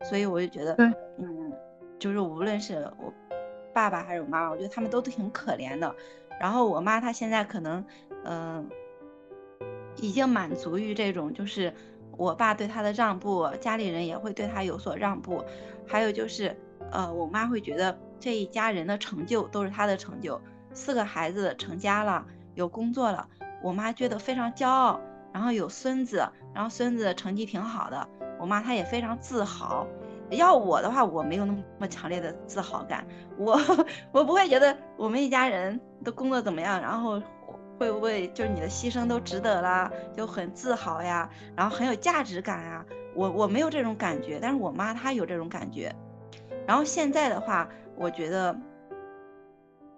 [0.04, 0.76] 所以我就觉得，
[1.20, 1.54] 嗯，
[2.00, 3.14] 就是无论是我
[3.74, 5.96] 爸爸还是我妈妈，我觉得他们都挺可怜的。
[6.42, 7.86] 然后我妈她现在可能，
[8.26, 8.68] 嗯，
[9.96, 11.72] 已经满足于这种，就是
[12.18, 15.46] 我爸对她的让步，家里人也会对她有所让步，
[15.88, 16.58] 还有就是，
[16.92, 20.40] 呃，我妈会觉得这一家人的成就都是她的成就。
[20.74, 23.28] 四个孩子成家了，有工作了，
[23.62, 25.00] 我妈觉得非常骄傲。
[25.34, 28.08] 然后有孙子，然后孙子成绩挺好的，
[28.40, 29.88] 我妈她也非常自豪。
[30.30, 33.04] 要我的话，我没有那么强烈的自豪感，
[33.36, 33.60] 我
[34.14, 37.20] 我不会觉得我们一家人的工作怎么样，然后
[37.80, 42.86] 会不会就是你的牺牲都值得啦，就很自豪呀，然后很有价值感啊。
[43.16, 45.94] 我我没有这种感觉，但是我妈她有这种感觉。
[46.68, 48.56] 然后现在的话，我觉得。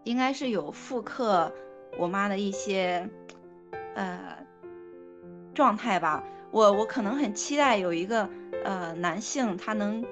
[0.05, 1.51] 应该是有复刻
[1.97, 3.09] 我妈的一些
[3.95, 4.37] 呃
[5.51, 6.23] 状态吧。
[6.51, 8.29] 我我可能很期待有一个
[8.63, 10.05] 呃男性，他能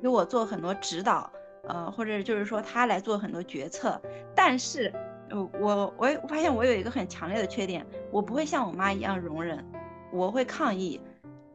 [0.00, 1.28] 给我做很多指导，
[1.66, 4.00] 呃，或者就是说他来做很多决策。
[4.32, 4.92] 但是，
[5.32, 9.68] 我我我发现我有一个很强烈的缺点，我不会像我妈一样容忍，
[10.12, 11.00] 我会抗议，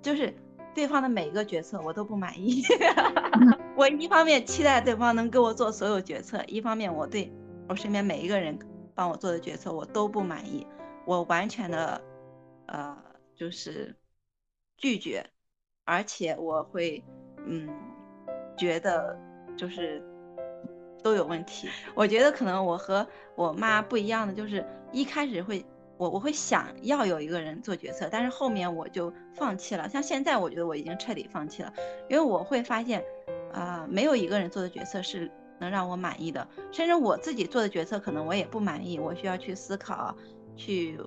[0.01, 0.33] 就是
[0.75, 2.61] 对方的每一个决策我都不满意。
[3.75, 7.31] 我一方面期待对方能给我做所有决策，一方面我对。
[7.69, 8.59] 我身边每一个人
[8.93, 10.67] 帮我做的决策，我都不满意，
[11.05, 12.01] 我完全的，
[12.65, 12.97] 呃，
[13.33, 13.95] 就是
[14.75, 15.25] 拒绝，
[15.85, 17.01] 而且我会，
[17.45, 17.69] 嗯，
[18.57, 19.17] 觉得
[19.55, 20.03] 就是
[21.01, 21.69] 都有问题。
[21.95, 29.87] 我觉得可能我和我妈不一样的，就是一开始会，我我会想要有一个人做决策，但是后面我就放弃了。
[29.87, 31.73] 像现在，我觉得我已经彻底放弃了，
[32.09, 33.01] 因为我会发现，
[33.53, 35.31] 啊，没有一个人做的决策是。
[35.61, 40.15] 能让我满意的，甚至我自己做的决策可能我也不满意，我需要去思考，
[40.55, 40.99] 去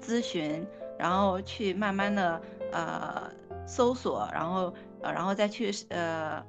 [0.00, 0.66] 咨询，
[0.98, 2.40] 然后去慢慢的
[2.72, 3.30] 呃
[3.66, 6.42] 搜索，然后呃然后再去呃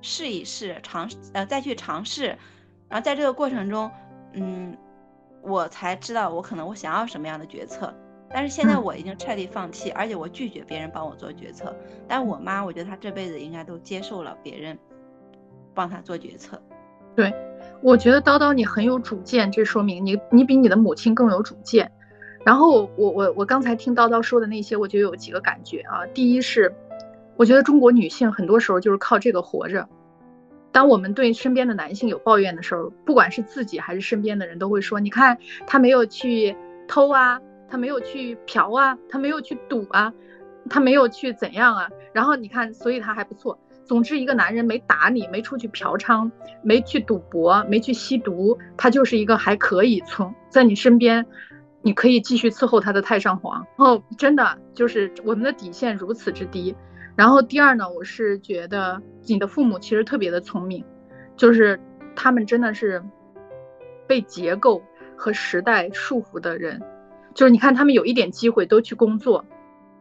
[0.00, 2.28] 试一试尝呃再去尝试，
[2.88, 3.90] 然后在这个过程中，
[4.32, 4.74] 嗯，
[5.42, 7.94] 我才知道我可能我想要什么样的决策，
[8.34, 11.74] 但是现在我已经彻底放弃，而且我拒绝别人帮我做决策，
[12.06, 14.76] 但我妈我觉得她这辈子应该都接受了别人。
[15.76, 16.62] 帮她做决策，
[17.16, 17.34] 对，
[17.82, 21.90] 我觉得叨叨你很有主见，这说明你你比你的母亲更有主见。
[22.44, 26.06] 然后我我我刚才听叨叨说的那些，我就有几个感觉啊。
[26.14, 26.72] 第一是，
[27.34, 29.88] 我觉得中国女性很多时候就是靠这个活着。
[30.70, 40.12] 当我们对身边的男性有抱怨的时候，不管是自己还是身边的人都会说，你看他没有去偷啊，他没有去嫖啊，他没有去赌啊，
[40.68, 41.88] 他没有去怎样啊。
[42.12, 43.58] 然后你看，所以他还不错。
[43.84, 46.30] 总之，一个男人没打你，没出去嫖娼，
[46.62, 51.26] 没去赌博，没去吸毒，他就是一个还可以从在你身边，
[51.82, 53.66] 你可以继续伺候他的太上皇。
[53.76, 56.74] 然后，真的就是我们的底线如此之低。
[57.14, 60.82] 然后，第二呢，我是觉得你的父母其实特别的聪明，
[61.36, 61.78] 就是
[62.16, 63.02] 他们真的是
[64.06, 64.82] 被结构
[65.14, 66.80] 和时代束缚的人。
[67.34, 69.44] 就是你看，他们有一点机会都去工作，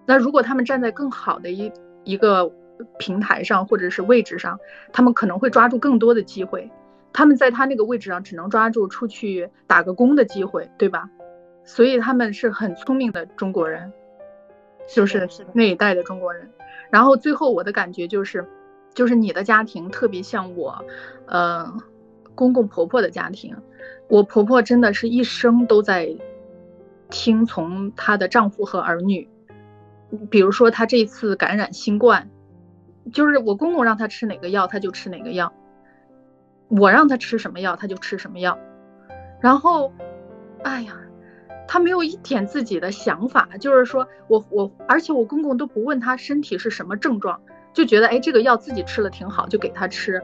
[0.05, 1.71] 那如果他们站在更好的一
[2.03, 2.51] 一个。
[2.97, 4.59] 平台上或者是位置上，
[4.91, 6.69] 他们可能会抓住更多的机会。
[7.13, 11.07] 他们在他那个位置上只能抓住出去打个工的机会，对吧？
[11.63, 13.93] 所以他们是很聪明的中国人，
[14.87, 16.49] 就是那一代的中国人。
[16.89, 18.45] 然后最后我的感觉就是，
[18.95, 20.83] 就是你的家庭特别像我，
[21.27, 21.71] 呃，
[22.33, 23.55] 公公婆婆的家庭。
[24.09, 26.17] 我婆婆真的是一生都在
[27.13, 29.29] 听从她的丈夫和儿女。
[30.31, 32.29] 比如说她这次感染新冠。
[33.11, 35.51] 就是我公公让她吃哪个药，她就吃哪个药；
[36.69, 38.57] 我让她吃什么药，她就吃什么药。
[39.41, 39.91] 然后，
[40.63, 40.95] 哎呀，
[41.67, 47.41] 他没有一点自己的想法，就是说我我，而且我公公都不问他身体是什么症状，
[47.73, 50.23] 就觉得哎这个药自己吃了挺好，就给他吃。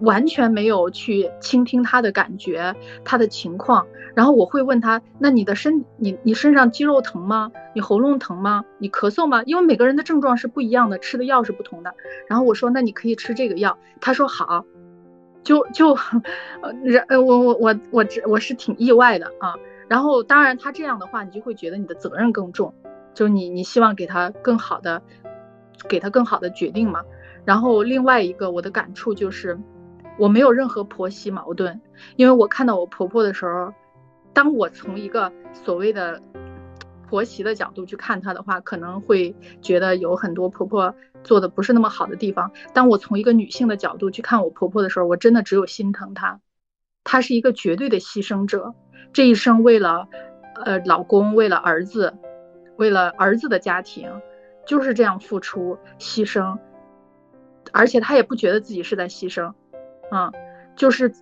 [0.00, 3.86] 完全没有去倾听他的感觉，他的情况。
[4.14, 7.52] 然后我会问他：“那你的身，你你身上肌肉疼吗？
[7.74, 8.64] 你喉咙疼吗？
[8.78, 9.42] 你咳嗽吗？
[9.44, 11.94] 因为每个人的症状是不一样的，吃的药是不同的。”
[12.28, 14.64] 然后我说：“那你可以吃这个药。”他说：“好。”
[15.44, 15.94] 就就，
[16.62, 19.54] 呃，然呃，我我我我我是挺意外的啊。
[19.86, 22.74] 然后当然他这样的话，你就会觉得你的责任更重。
[23.14, 25.00] 就你你希望给他更好的，
[25.88, 27.02] 给他更好的决定嘛。
[27.44, 29.58] 然后另外一个我的感触就是，
[30.18, 31.80] 我没有任何婆媳矛盾，
[32.16, 33.72] 因为我看到我婆婆的时候，
[34.32, 36.20] 当我从一个所谓的
[37.08, 42.50] 婆媳的角度去看她的话，可能会觉得有很多婆婆做的不是那么好的地方。
[42.74, 46.40] 当我从一个女性的角度去看我婆婆的时候，我真的只有心疼她。
[47.04, 48.74] 她是一个绝对的牺牲者，
[49.12, 50.08] 这一生为了，
[50.64, 52.14] 呃，老公，为了儿子，
[52.76, 54.20] 为了儿子的家庭，
[54.66, 56.58] 就是这样付出牺牲，
[57.72, 59.54] 而且她也不觉得自己是在牺牲，
[60.10, 60.32] 啊，
[60.76, 61.12] 就是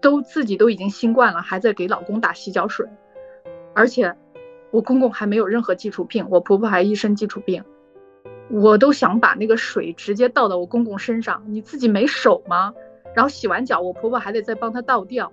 [0.00, 2.86] 都自己都已经新冠了，还在给老公打洗脚水，
[3.74, 4.16] 而且
[4.70, 7.64] 我公公还没有任何基础病，我婆婆还一身基础病，
[8.50, 12.72] 我都想把那个水直接倒到我公公身上，你自己没手吗？
[13.14, 15.32] 然后洗完脚，我婆婆还得再帮她倒掉，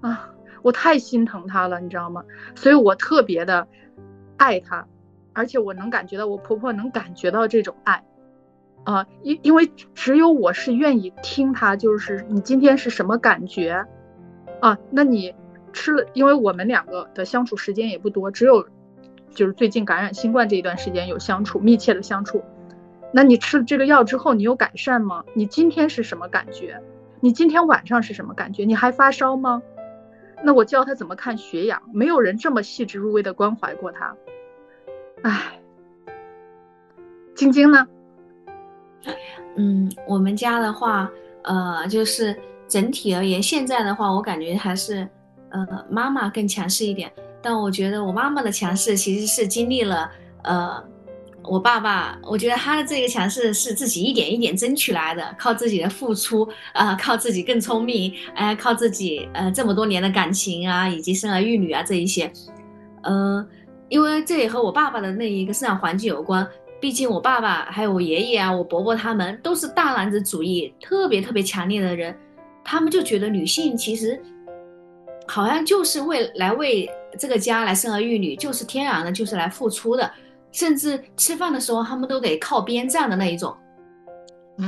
[0.00, 2.24] 啊，我太心疼她了，你知道吗？
[2.56, 3.68] 所以我特别的
[4.36, 4.86] 爱她，
[5.32, 8.04] 而且我能感觉到我婆婆能感觉到这种爱，
[8.84, 13.86] 啊，因因为只有我是愿意听他，就是你今天是什么感觉，
[14.60, 15.34] 啊，那你
[15.72, 18.66] 吃了，因为我们两个的相处时间也不多，只有
[19.30, 22.42] 就是最近感染新冠这一段时间有相处密切的相处。
[23.12, 25.24] 那你吃了这个药之后，你有改善吗？
[25.34, 26.82] 你今天是什么感觉？
[27.20, 28.64] 你今天晚上是什么感觉？
[28.64, 29.62] 你还发烧吗？
[30.42, 34.16] 那我教他怎么看血氧，没有人这么细致入微的关怀过他。
[35.22, 35.60] 唉，
[37.36, 37.86] 晶晶呢？
[39.56, 41.10] 嗯，我们家的话，
[41.42, 42.38] 呃，就是
[42.68, 45.08] 整体而言，现在的话，我感觉还是，
[45.50, 47.12] 呃，妈妈更强势一点。
[47.40, 50.10] 但我觉得我妈妈的强势其实是经历了，
[50.42, 50.84] 呃。
[51.44, 62.32] 我爸爸，我觉得他的这个强势是自己一点一点争取来的，靠自己的付出啊，靠自己更聪明，哎，靠自己呃这么多年的感情啊，以及生儿育女啊这一些，
[63.02, 63.44] 嗯，
[63.88, 66.46] 因为这也和我爸爸的那一个生长环境有关。
[66.82, 72.12] 毕竟我爸爸还有我爷爷啊，我伯伯他们都是大男子主义特别特别强烈的人，
[72.64, 74.20] 他们就觉得女性其实
[75.28, 80.10] 好像就是为来为这个家来生儿育女，就是天然的，就是来付出的。
[80.50, 83.56] 甚至吃饭的时候，他们都得靠边站的那一种，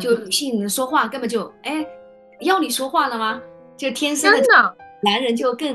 [0.00, 1.84] 就女性说话根本就哎，
[2.42, 3.42] 要你说话了吗？
[3.76, 5.74] 就天生的男人就更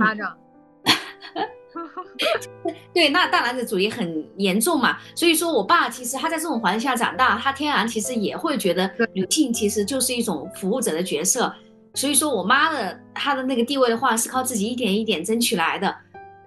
[2.93, 4.97] 对，那大男子主义很严重嘛。
[5.15, 11.53] 所以说我爸其实他在这种环境下长大，他天然其实也会觉得女性其实就是一种服务者的角色。
[11.93, 15.95] 所以说我妈的她的那个地位的话，是靠自己一点一点争取来的。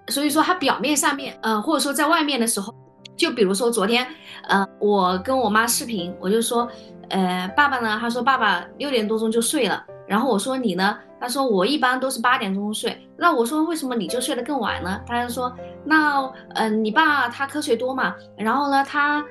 [0.07, 2.73] 所以说她表面上面，呃，或者说在外面的时候。
[3.15, 4.05] 就比如说昨天，
[4.47, 6.67] 呃，我跟我妈视频，我就说，
[7.09, 7.95] 呃，爸爸呢？
[8.01, 9.85] 他说爸爸六点多钟就睡了。
[10.07, 10.97] 然后我说你呢？
[11.19, 13.07] 他说我一般都是八点钟睡。
[13.15, 15.01] 那我说为什么你就睡得更晚呢？
[15.07, 16.21] 他就说，那，
[16.55, 18.13] 嗯，你爸他瞌睡多嘛。
[18.37, 19.23] 然后呢，他，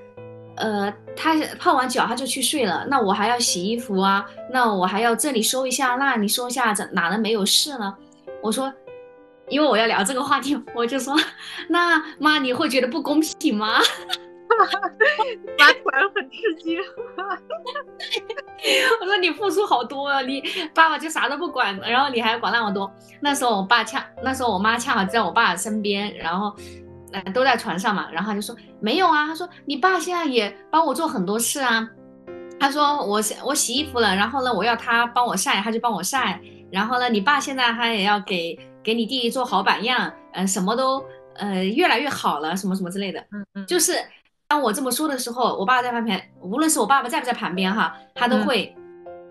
[0.56, 2.86] 呃，他泡完脚他就去睡了。
[2.88, 7.94] 那我还要洗衣服啊，那我还要这里收一下，那里收一下，怎哪能没有事呢？
[8.42, 8.72] 我说。
[9.48, 11.14] 因为我要聊这个话题，我就说，
[11.68, 13.80] 那妈你会觉得不公平吗？
[14.58, 14.66] 妈
[15.72, 16.78] 突然很吃惊。
[19.00, 20.42] 我说你付出好多啊，你
[20.74, 22.92] 爸爸就啥都不管，然后你还管那么多。
[23.20, 26.54] 那时候我爸恰，那时候我妈恰好在我爸身边，然后，
[27.12, 31.88] 嗯，都在床上嘛，然后他就说没有啊，他说你爸现在也帮我做很多事啊。
[32.60, 36.40] 他说我我洗衣服了，然后呢我要他帮我晒，他就帮我晒。
[36.70, 38.58] 然后呢，你爸现在他也要给。
[38.84, 43.92] 给你弟弟做好榜样，嗯，什么都，呃，越来越好了，什么什么之类的，嗯嗯，就是
[44.52, 48.76] 当我这么说的时候，我爸爸在旁边，无论是我爸爸在不在旁边哈，他都会，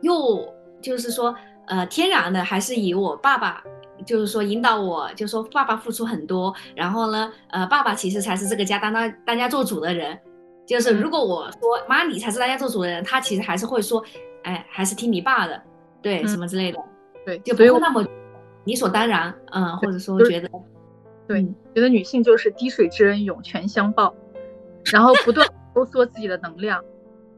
[0.02, 0.44] 又
[0.82, 1.36] 就是说，
[1.68, 3.64] 呃，天然的还是以我爸爸，
[4.04, 10.18] 就是说引导我，就是说爸爸付出很多，然后呢，呃，爸爸其实才是这个家当当当家做主的人，
[10.66, 14.04] 就是如果我说妈你才是当家做主的人，他其实还是会说，
[14.42, 15.62] 哎，还是听你爸的，
[16.02, 16.80] 对，什么之类的，
[17.28, 18.04] 对，就不会那么。
[18.64, 20.50] 理所当然，嗯，或者说觉得，
[21.28, 21.44] 对，
[21.76, 24.16] 觉得女性就是滴水之恩，涌泉相报，
[24.86, 26.84] 然后不断收缩自己的能量，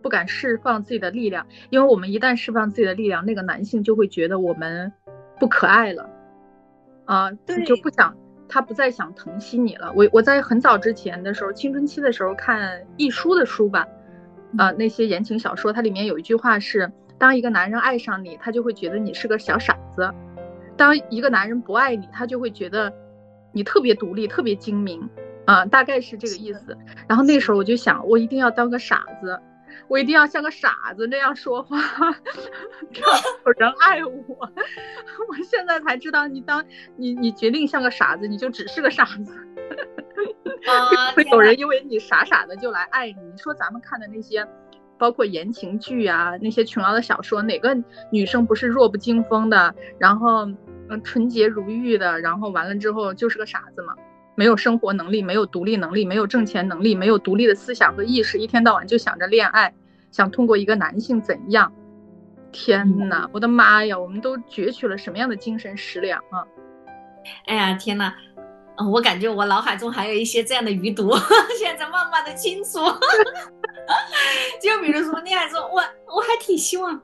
[0.01, 4.91] 不敢释放自己的力量，因为我们一旦释放自己的力量，那个男性就会觉得我们
[5.39, 6.09] 不可爱了，
[7.05, 7.31] 啊，
[7.65, 8.15] 就不想
[8.47, 9.91] 他不再想疼惜你了。
[9.95, 13.87] 我我在很早之前的时候，青春期的时候看一书的书吧，
[14.57, 20.11] 啊，那些言情小说，它里面有一句话是：当一个男人爱上你，他就会觉得你是个小傻子。
[20.75, 22.91] 当一个男人不爱你，他就会觉得
[23.51, 25.07] 你特别独立、特别精明，
[25.45, 26.77] 啊，大概是这个意思。
[27.07, 29.39] 然后那时候我就想，我一定要当个傻子，
[29.87, 33.09] 我一定要像个傻子那样说话， 让
[33.45, 34.13] 有人爱我。
[35.29, 36.63] 我现在才知道，你当
[36.95, 39.33] 你你决定像个傻子，你就只是个傻子。
[40.67, 43.15] 啊， 会有人因为你傻傻的就来爱你。
[43.31, 44.47] 你说咱们看的那些，
[44.97, 47.75] 包括言情剧啊，那些琼瑶的小说，哪个
[48.11, 50.45] 女生不是弱不禁风的，然后
[50.89, 53.93] 嗯纯洁如玉的，然后完了之后就是个傻子嘛？
[54.35, 59.73] 没有生活能力，没有独立能力，没有挣钱能力，没有独立的思想和意识，一天到晚就想着恋爱，
[60.11, 61.71] 想通过一个男性怎样？
[62.51, 63.97] 天哪，我的妈呀！
[63.97, 66.45] 我们都攫取了什么样的精神食粮啊？
[67.47, 68.13] 哎呀，天哪！
[68.91, 71.11] 我感觉我脑海中还有一些这样的余毒，
[71.59, 72.79] 现在慢慢的清除。
[74.61, 75.75] 就比如说恋爱中，我
[76.07, 76.99] 我还挺希望，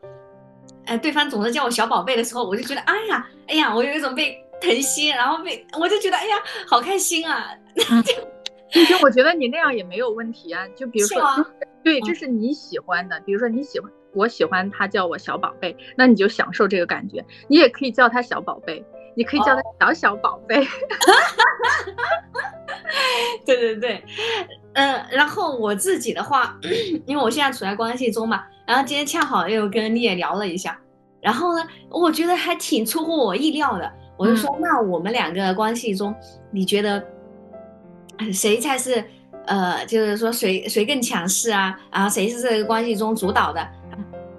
[0.86, 6.36] 哎，对方总是叫我小宝贝的时候，我就觉得，哎呀，哎呀，我有一种被疼惜，然后被我就觉得，哎呀，
[6.68, 7.52] 好开心啊！
[8.72, 10.68] 其实我觉得你那样也没有问题啊。
[10.76, 11.46] 就比如说，
[11.84, 13.20] 对，这是你喜欢的。
[13.22, 17.26] 比如说你喜欢，我喜欢他叫我小宝贝，那你就享受这个感觉。
[17.48, 18.84] 你也可以叫他小宝贝。
[19.16, 20.66] 你可以叫他小小宝贝，
[23.46, 24.06] 对对对，
[24.74, 26.58] 嗯，然后我自己的话，
[27.06, 30.80] 因为我现在处在关系中嘛，然后今天恰好又跟你也聊了一下，
[31.22, 36.14] 然后呢，我觉得还挺出乎我意料的，我就说，那我们两个关系中，
[36.52, 37.02] 你觉得
[38.34, 39.02] 谁才是
[39.46, 41.80] 呃，就是说谁谁更强势啊？
[41.90, 43.66] 然后谁是这个关系中主导的？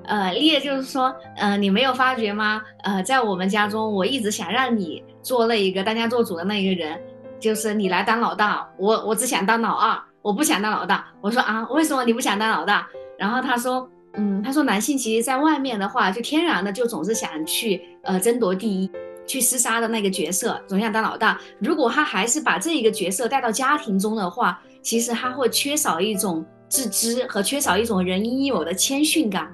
[0.04, 2.60] 呃，丽叶就是说，呃，你没有发觉吗？
[2.82, 7.00] 呃，在我们家中，我一直想让你做那一个当家做主的那一个人，
[7.38, 11.06] 就是你来当老大，我我只想当老二，我不想当老大。
[11.22, 12.86] 我说啊，为什么你不想当老大？
[13.16, 18.90] 然后他说，嗯，他说男性其实在外面的话，就天然的就总是想去呃争夺第一，
[19.30, 21.38] 去厮杀的那个角色，总想当老大。
[21.60, 29.48] 如果他还是把这一个角色带到家庭中的话，其实他会缺少一种自知和缺少一种人应有的谦逊感。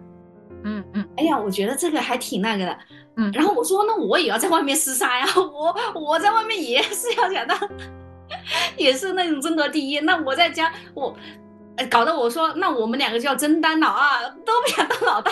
[0.64, 2.78] 嗯嗯，哎呀，我觉得这个还挺那个的，
[3.18, 7.58] 嗯，然后我说那我也要在外面厮杀呀，我我在外面也是要想当，
[8.78, 11.14] 也是那种争夺第一，那我在家我，
[11.90, 15.30] 搞得我说那我们两个就要争当老二，都不想当老大，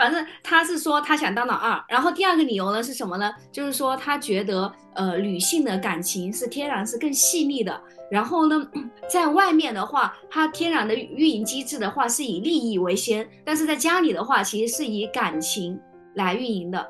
[0.00, 3.30] 反正他是说他想当老二，然后第二个理由呢是什么呢？
[3.52, 7.78] 就是说他觉得呃女性的感情是天然是更细腻的。
[8.10, 8.66] 然后呢，
[9.12, 15.78] 在外面的话，它天然的运营机制的话是以利益为先，但是在家里的话，其实是以感情
[16.14, 16.88] 来运营的，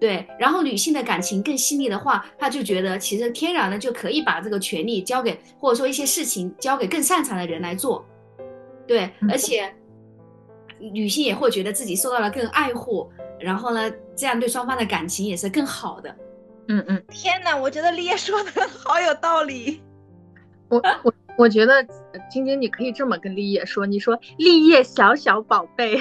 [0.00, 0.26] 对。
[0.40, 8.02] 然后女性的感情更细腻的话，她就觉得其实天然的就可以把这个权利交给，或者说一些事情交给更擅长的人来做，
[8.88, 9.10] 对。
[9.30, 9.72] 而且
[10.78, 13.10] 女性也会觉得自己受到了更爱护，
[13.40, 16.14] 然后呢，这样对双方的感情也是更好的。
[16.68, 17.02] 嗯嗯。
[17.08, 18.50] 天哪，我觉得立业说的
[18.84, 19.82] 好有道理。
[20.68, 21.82] 我我我觉得
[22.30, 25.96] 晶晶，你可以这么跟立业说，你说立业小小宝贝，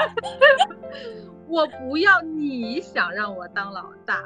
[1.46, 4.24] 我不要你想让我当老大，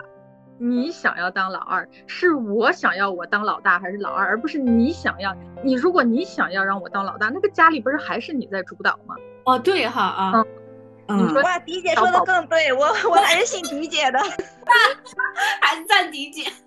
[0.59, 5.75] 你想要当老二，是我想要我当老大还是老二，而不是你想要你。
[5.75, 9.17] 如果你想要让我当老大，那个家里不是还是你在主导吗？
[9.45, 10.45] 哦，对哈啊，
[11.09, 14.19] 你说哇，迪姐说的更对，我 我还是信迪姐的，
[15.61, 16.51] 还是赞迪姐。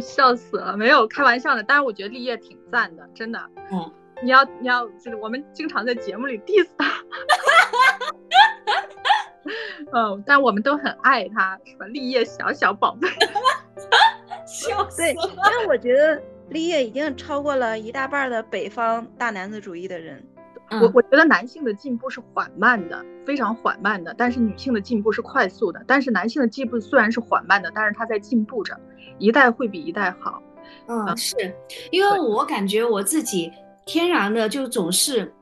[0.00, 1.62] 笑死了，没有开玩笑的。
[1.62, 3.38] 但是我觉得立业挺赞的，真的。
[3.70, 6.86] 嗯，你要你要就是我们经常在节目里 diss 他，
[9.92, 11.86] 嗯，但我们都很爱他，什么？
[11.86, 13.08] 立业小小宝贝，
[14.46, 15.02] 笑死。
[15.02, 20.22] 对，因为我觉得立业已经超过了一大半的北方大男子主义的人。
[20.70, 25.80] 我我觉得男性的进步是缓慢的，非常缓慢的，但是女性的进步是快速的。
[25.86, 28.74] 但是男性的进步虽然是缓慢的，但是他在进步着，
[29.18, 30.42] 一代会比一代好。
[30.88, 31.36] 嗯，是
[31.90, 33.52] 因为我感觉我自己
[33.84, 35.32] 天然的就总是，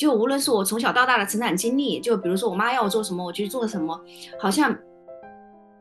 [0.00, 4.00] 就无论是我从小到大的成长经历，就比如说我妈要我做什么，我去做什么，
[4.38, 4.74] 好像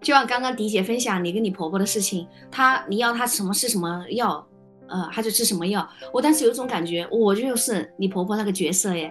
[0.01, 4.45] 就像刚刚迪姐分享你跟你婆婆的事情，她你要她什么吃什么药。
[4.89, 5.87] 呃，她就吃什么药？
[6.11, 9.09] 我当时有一种感觉，我就是你婆婆那个角色耶。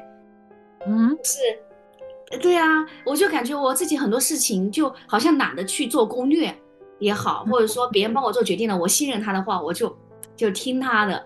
[0.86, 1.38] 嗯，是，
[2.42, 2.66] 对啊，
[3.06, 6.54] 我就感觉我自己很多事情就好像懒得去做攻略
[6.98, 9.96] 也好，或者说别人帮我做决定了，我信任他的话，我就
[10.36, 11.24] 就听他的。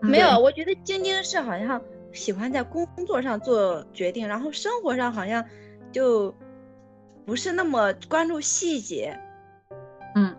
[0.00, 1.78] 没有，我觉得晶晶是好像
[2.18, 5.44] 喜欢在工作上做决定，然后生活上好像
[5.92, 6.34] 就
[7.24, 9.18] 不是那么关注细节。
[10.16, 10.34] 嗯。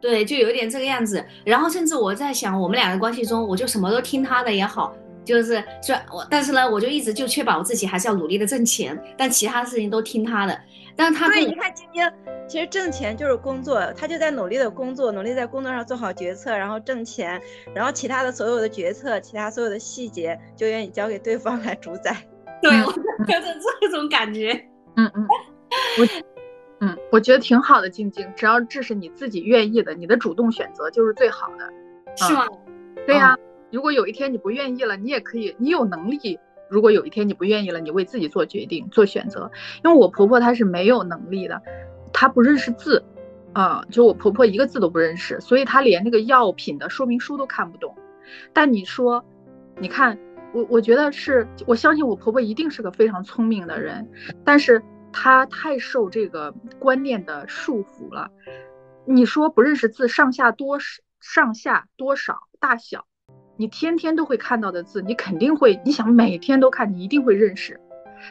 [0.00, 1.24] 对，就有点这个样子。
[1.46, 10.60] 然后甚至我在想，我们俩的关系中，我就什么都听他的也好，就是虽然我，但是呢，我就一直就确保我自己还是要努力的挣钱，但其他事情都听他的。
[10.96, 12.12] 但是他对，你看晶晶，
[12.48, 17.40] 其实挣钱就是工作，他就在努力的工作，努力在工作上做好决策，然后挣钱，
[17.74, 22.16] 然后其他的所有的决策，其他所有的细节，就愿意交给对方来主宰。
[22.62, 24.52] 对，我就是这种感觉。
[24.96, 25.26] 嗯嗯，
[25.98, 26.24] 我。
[26.80, 31.72] 嗯，我觉得挺好的，晶晶，只要这是你自己愿意的，你的主动选择就是最好的，
[32.16, 32.46] 是吗？
[33.06, 33.38] 对呀，
[33.70, 36.38] 如果有一天你不愿意了，你也可以，你有能力。
[36.68, 39.50] 如果有一天你不愿意了，你为自己做决定、做选择。
[39.84, 41.62] 因为我婆婆她是没有能力的，
[42.12, 43.04] 她不认识字，
[43.52, 47.94] 啊，就我婆婆一个字都不认识，所以她连那个药品的说明书都看不懂。
[48.52, 49.24] 但你说，
[49.78, 50.18] 你看
[50.52, 54.08] 我，我觉得是，我相信我婆婆一定是个非常聪明的人，
[54.44, 58.30] 但是她太受这个观念的束缚了。
[59.06, 60.78] 你说不认识字，上下多
[61.20, 63.04] 上下多少大小？
[63.56, 67.78] 你天天都会看到的字，你肯定会，你想每天都看，你一定会认识。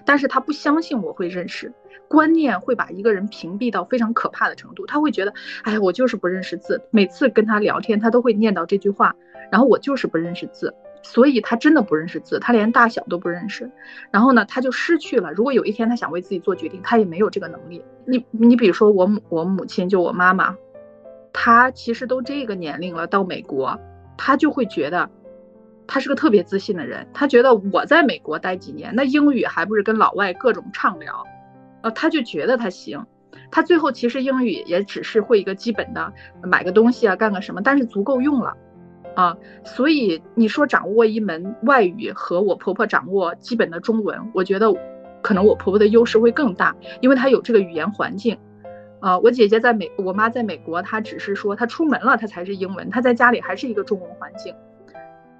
[0.05, 1.71] 但是他不相信我会认识，
[2.07, 4.86] 观念会把一个人屏蔽到非常可怕的程度。
[4.86, 6.82] 他会觉得，哎，我就是不认识字。
[6.89, 9.15] 每次跟他聊天，他都会念到这句话。
[9.51, 13.69] 然后我就是不认识字，所以他真的不认识字，他连大小都不认识。
[14.09, 15.32] 然后呢，他就失去了。
[15.32, 17.86] 如果有一天他想为自己做决定，他也没有这个能力。
[18.05, 20.57] 你你比如说我母我母亲就我妈妈，
[21.32, 23.80] 她其实都这个年龄了，到美国。
[24.18, 25.09] 他就会觉得，
[25.88, 27.07] 他是个特别自信的人。
[27.14, 31.24] 他觉得我在美国待几年，那英语还不是跟老外各种畅聊，
[31.82, 33.05] 呃，他就觉得他行。
[33.51, 38.55] 他最后其实英语也只是会一个基本的，买个东西啊，干个什么，但是足够用了，
[39.16, 39.36] 啊。
[39.64, 44.74] 所以你说掌握一门外语和我婆婆掌握基本的中文，我觉得
[45.22, 48.38] 可能我婆婆的优势会更大，因为她有这个语言环境。
[49.04, 54.56] 啊，我姐姐在美，我妈在美国，她只是说她出门了，她才是英文，她在家里还是一个中文环境，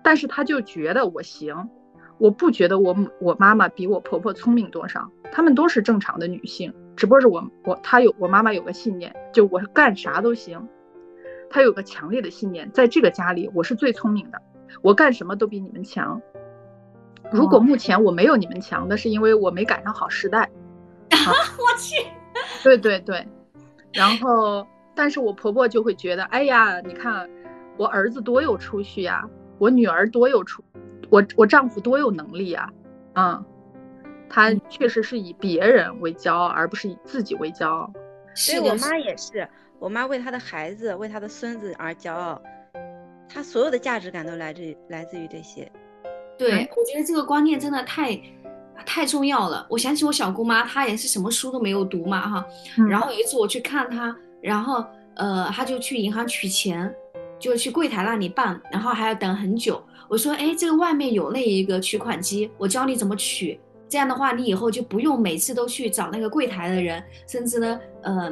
[0.03, 1.70] 但是她就觉得我行，
[2.18, 10.68] 我不觉得我母我妈妈比我婆婆聪明多少，她们都是正常的女性，只不过是我我她有我妈妈有个信念，就我干啥都行，
[11.49, 14.41] 她有个强烈的信念，在这个家里我是最聪明的，
[14.82, 16.22] 我干什么都比你们强，
[17.32, 20.49] 如果目前我没有你们强，那是因为我没赶上好时代。
[21.16, 22.05] 啊我去，
[22.61, 23.26] 对对对。
[23.94, 24.66] 然后，
[24.96, 27.30] 但是我婆婆就会觉得，哎呀，你看
[27.78, 29.24] 我儿子多有出息呀，
[29.60, 30.64] 我女儿多有出，
[31.10, 32.70] 我我丈夫多有能力呀，
[33.16, 33.46] 嗯，
[34.30, 37.91] 他确实是以别人为骄傲，而不是以自己为骄傲。
[38.36, 39.48] 所以我妈也是，
[39.80, 42.41] 我妈为她的孩子，为她的孙子而骄傲，
[43.30, 45.72] 她所有的价值感都来自于来自于这些。
[46.36, 48.20] 对，我觉得这个观念真的太。
[48.86, 52.45] 太重要了，我想起我小姑妈，她也是什么书都没有读嘛，哈。
[52.89, 54.84] 然后有一次我去看她，然后
[55.15, 56.93] 呃，她就去银行取钱，
[57.39, 59.84] 就去柜台那里办，然后还要等很久。
[60.07, 63.59] 我说，哎，这个外面有那一个取款机，我教你怎么取。
[63.89, 68.31] 这样的话，你以后就不用每次都去找那个柜台的人，甚至呢，呃，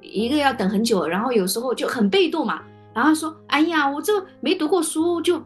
[0.00, 2.62] 一个要等很久，然后有时候就很被动嘛。
[2.92, 5.40] 然后说，哎呀，我这没读过书，就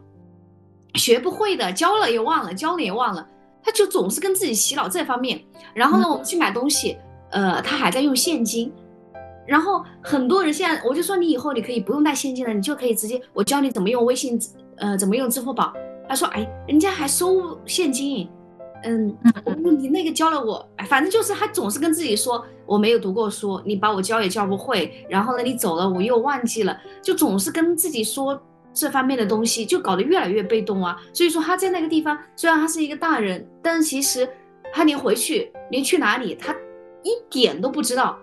[0.95, 3.27] 学不会的，教了也忘了，教了也忘了。
[3.63, 5.41] 他就总是跟自己洗脑这方面，
[5.73, 6.97] 然后呢，我们去买东西，
[7.31, 8.71] 呃，他还在用现金，
[9.47, 14.37] 然后很多人现在，我就说你以后你可以不用带现金了，你就可以直接我教你怎么用微信，
[14.75, 15.73] 呃，怎么用支付宝。
[16.09, 18.29] 他说，哎，人家还收现金，
[18.83, 19.15] 嗯，
[19.79, 28.41] 你那个教了我，反正就是他总是跟自己说我没有读过书，你把我教也教不会，然后呢，你走了我又忘记了，就总是跟自己说。
[28.73, 34.27] 这方面的东西就搞得越来越被动啊，所以说他在那个地方，虽然他是一个大人，但是其实
[34.73, 36.55] 他连回去连去哪里他
[37.03, 38.17] 一点都不知道，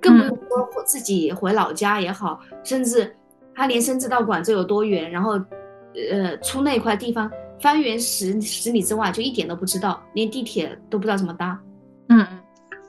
[0.00, 3.14] 更不用说自己回老家也好，甚至
[3.54, 5.32] 他连深圳到广州有多远，然后
[5.94, 7.30] 呃出那块地方
[7.60, 11.60] 方圆十十里之外就一点都不知道，连地铁都不知道怎么搭。
[12.08, 12.38] 嗯嗯，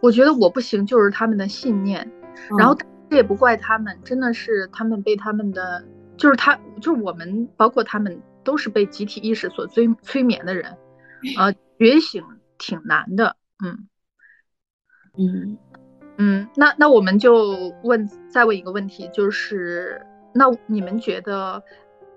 [0.02, 2.10] 我觉得我不行，就是他们的信念，
[2.58, 2.74] 然后
[3.10, 5.84] 这也不怪他们，真的是他们被他们的。
[6.22, 10.78] 就是他，就是我们，包括他们，都是被集体意识所催催眠的人，
[11.36, 12.24] 呃，觉醒
[12.60, 13.88] 挺难的，嗯，
[15.18, 15.58] 嗯，
[16.18, 21.64] 嗯，那那我们就问，再问一个问题，就是那你们觉得，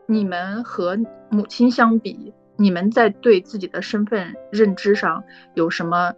[0.07, 0.99] 你们和
[1.31, 5.25] 母亲相比，你们在对自己的身份认知上
[5.55, 6.13] 有什么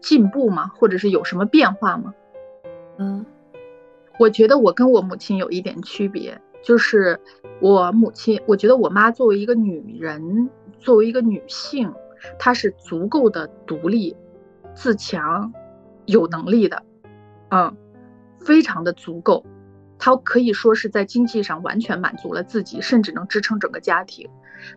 [0.00, 0.68] 进步吗？
[0.76, 2.14] 或者是有什么变化吗？
[2.98, 3.26] 嗯，
[4.20, 6.40] 我觉得我跟我母亲有一点区别。
[6.64, 7.20] 就是
[7.60, 10.48] 我母亲，我觉得我妈作为一个女人，
[10.80, 11.92] 作为一个女性，
[12.38, 14.16] 她是足够的独立、
[14.74, 15.52] 自强、
[16.06, 16.82] 有能力的，
[17.50, 17.76] 嗯，
[18.40, 19.44] 非常的足够。
[19.98, 24.28] 她可以说是在经济上完全满足了自己，甚至能支撑整个家庭。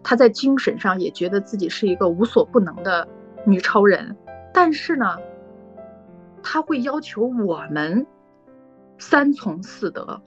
[0.03, 3.07] 她在精神上也觉得自己是一个无所不能的
[3.45, 4.15] 女超人。
[4.53, 5.17] 但是呢，
[6.43, 8.05] 她会要求我们
[8.97, 10.21] 三从四德。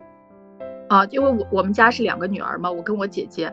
[0.91, 3.45] 啊，因为我我们家是两个女儿嘛，我跟我姐姐，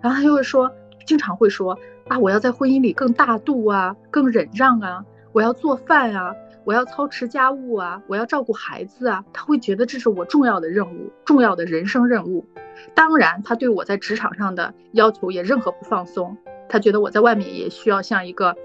[0.00, 0.72] 然后她就会说，
[1.04, 1.78] 经常会说
[2.08, 5.04] 啊，我要在婚姻里更大度啊，更忍让啊。
[5.32, 6.34] 我要做饭啊，
[6.64, 12.48] 我要操持家务啊，我要照顾孩子啊，他会觉得这是我重要的任务，重要的人生任务。
[12.94, 18.56] 当然，他对我在职场上的要求也任何不放松，他觉得我在外面也需要像一个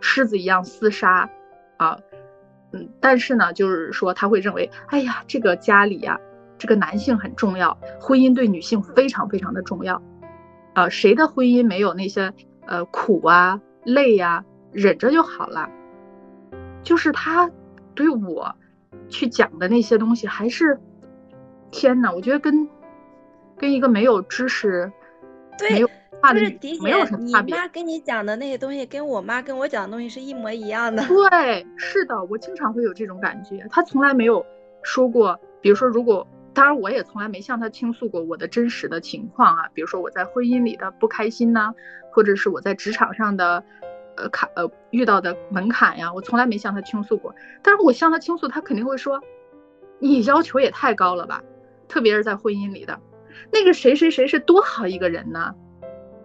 [0.00, 1.28] 狮子一样厮杀
[1.78, 1.98] 啊，
[2.72, 6.20] 嗯，但是呢，就是说他会认为，哎呀，这个家里呀，
[6.62, 10.00] 这个男性很重要，婚姻对女性非常非常的重要，
[10.74, 12.32] 啊，谁的婚姻没有那些
[12.66, 15.68] 呃苦啊、累呀，忍着就好了，
[16.84, 17.50] 就是他
[17.96, 18.54] 对我
[19.08, 20.78] 去讲的那些东西，还是
[21.72, 22.68] 天呐，我觉得跟。
[23.58, 24.90] 跟一个没有知识，
[25.56, 25.86] 对，就
[26.36, 31.06] 是迪姐，你妈跟你讲的那些东西，跟我妈跟我讲的东西是一模一样的。
[31.06, 33.64] 对，是的，我经常会有这种感觉。
[33.70, 34.44] 她从来没有
[34.82, 41.72] 说过，比如说，如果当然，我也从来没向她倾诉过我的真实的情况啊，比如说我在婚姻里的不开心呐，
[42.10, 43.64] 或者是我在职场上的
[44.16, 47.34] 呃卡呃遇到的门槛呀，我从来没向她倾诉过。
[47.62, 49.20] 但是我向她倾诉，她肯定会说，
[49.98, 51.42] 你要求也太高了吧，
[51.88, 53.00] 特别是在婚姻里的。
[53.50, 55.54] 那个谁谁谁是多好一个人呢？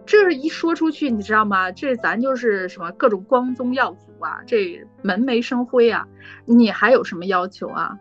[0.04, 1.70] 这一说出去，你知道吗？
[1.72, 6.06] 这咱就是什么各种光宗耀祖啊，这门楣生辉啊，
[6.44, 7.98] 你还有什么要求啊？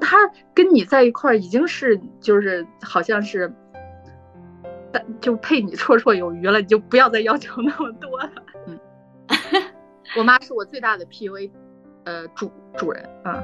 [0.00, 0.16] 他
[0.54, 3.52] 跟你在一块儿已经是就是好像是，
[5.20, 8.30] 就配你绰绰有余了，你就不要再要求那么多了。
[8.66, 8.78] 嗯，
[10.16, 11.50] 我妈是我最大的 PUA，
[12.04, 13.42] 呃，主主人啊。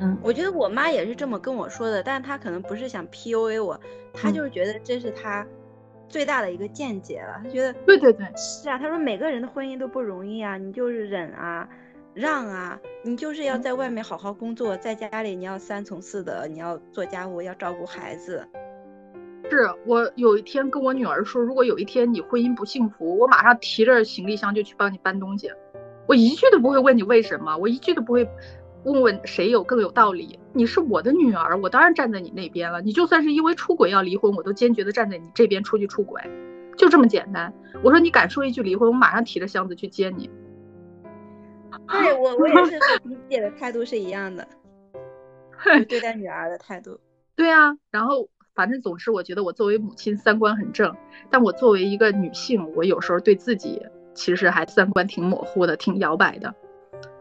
[0.00, 3.80] 嗯，我觉得我妈也是这么跟我说的，但是她可能不是想 PUA 我，
[4.12, 5.46] 她就是觉得这是她
[6.08, 7.40] 最大的一个见解了。
[7.42, 11.68] 她觉得对对对，是啊，她说每个人的婚姻都不容易啊，你就是忍啊，
[12.14, 18.46] 让啊，你就是要在外面好好工作，在家里你要三从四德，你要做家务，要照顾孩子。
[19.50, 25.50] 是我有一天跟我女儿说，如果有一天你婚姻不幸福，我马上提着行李箱就去帮你搬东西，
[26.06, 28.28] 我一句都不会问你为什么，我一句都不会。
[28.84, 30.38] 问问谁有更有道理？
[30.52, 32.82] 你是我的女儿，我当然站在你那边了。
[32.82, 36.20] 你就算是因为出轨要离婚，我都坚决的站在你这边出去出轨，
[36.76, 37.50] 就这么简单。
[37.82, 40.28] 我说你敢说一句离婚，我马上提着箱子去接你。
[41.88, 44.46] 对我，我也是和你姐的态度是一样的，
[45.88, 46.98] 对待女儿的态度。
[47.36, 50.94] 对啊，然后反正总之，我觉得我作为母亲三观很正，
[51.30, 56.54] 但我作为一个女性，我有时候对自己其实还三观挺模糊的，挺摇摆的，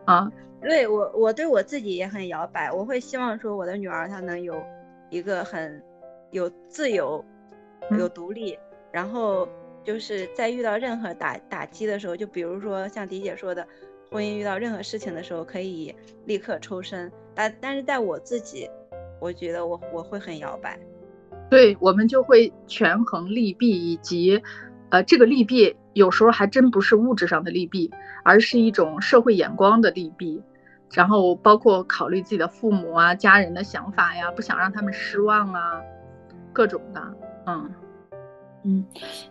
[0.06, 0.32] 啊。
[0.62, 2.72] 对我，我对我自己也很摇摆。
[2.72, 4.64] 我会希望说，我的女儿她能有
[5.10, 5.84] 一个很
[6.32, 7.22] 有自由、
[8.00, 8.58] 有独立，
[8.90, 9.46] 然后
[9.84, 13.68] 就是在遇到任何打打击的时候，就比如说像迪姐说的，
[14.14, 15.94] 婚姻遇到任何事情的时候，可以
[16.26, 17.12] 立刻抽身。
[17.34, 18.70] 但但是在我自己，
[19.20, 20.78] 我觉得我我会很摇摆。
[21.50, 24.40] 对我们就会权衡利弊，以及
[24.90, 27.92] 呃，这个利弊有时候还真不是物质上的利弊，
[28.24, 30.40] 而是一种社会眼光的利弊。
[30.92, 35.82] 然后包括考虑自己的父母啊、家人的想法呀，不想让他们失望啊，
[36.54, 37.02] 各种的，
[37.48, 37.72] 嗯
[38.64, 38.86] 嗯，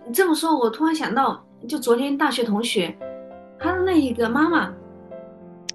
[0.05, 2.93] 你这么说，我突然想到，就昨天大学同学，
[3.63, 4.75] 他的那一个妈妈，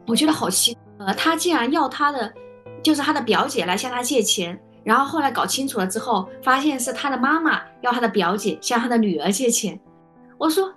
[0.05, 2.33] 我觉得好奇，呃，他竟然要他的，
[2.83, 9.79] 就是他的表姐来向他借钱，然后后来搞清楚了之后，发现是他的妈妈要他的表姐向他的女儿借钱，
[10.37, 10.73] 我说，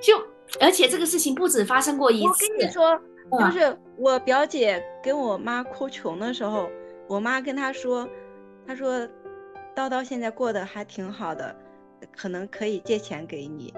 [0.00, 0.16] 就
[0.60, 3.00] 而且这个事情不止发生过一次，我跟你说。
[3.28, 6.70] 就是我表姐跟我妈哭穷的时候，
[7.08, 8.08] 我妈跟她说，
[8.64, 9.00] 她说，
[9.74, 11.52] 叨叨现在过得还挺好的，
[12.16, 13.74] 可能可以借钱给你。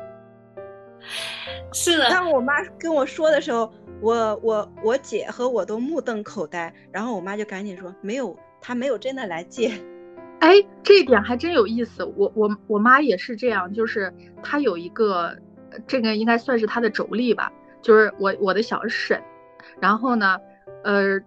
[1.73, 2.09] 是的。
[2.09, 9.73] 当我妈跟我说的时候，我我我姐和我都目瞪口呆，然后我妈就赶紧说，没有，她没有真的来借。
[10.41, 12.05] 哎，这一点还真有意思。
[12.17, 15.37] 我我我妈也是这样，就是她有一个，
[15.87, 17.53] 这个应该算是她的妯娌吧，
[17.83, 19.21] 就是我我的小婶。
[19.81, 20.39] 然后呢，
[20.85, 21.21] 呃，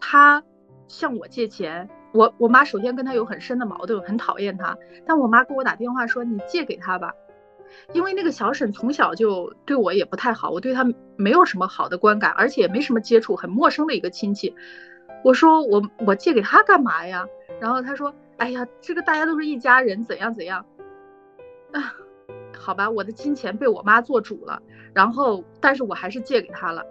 [0.00, 0.42] 她
[0.88, 4.74] 向我借钱，我我妈首先跟她有很深的矛盾，很讨厌她。
[5.06, 7.12] 但我妈给我打电话说：“你借给她吧，
[7.92, 10.84] 因为那个小沈从小就对我也不太好，我对他
[11.16, 14.54] 没有什么好的观感，而且也没什么接触，很陌生的一个亲戚。”
[15.22, 17.26] 我说：“我我借给他干嘛呀？”
[17.60, 20.64] 然后他说：“哎呀，这个大家都是一家人，怎样怎样。”
[21.72, 21.92] 啊，
[22.58, 24.60] 好吧，我的金钱被我妈做主了，
[24.94, 26.82] 然后但是我还是借给他了。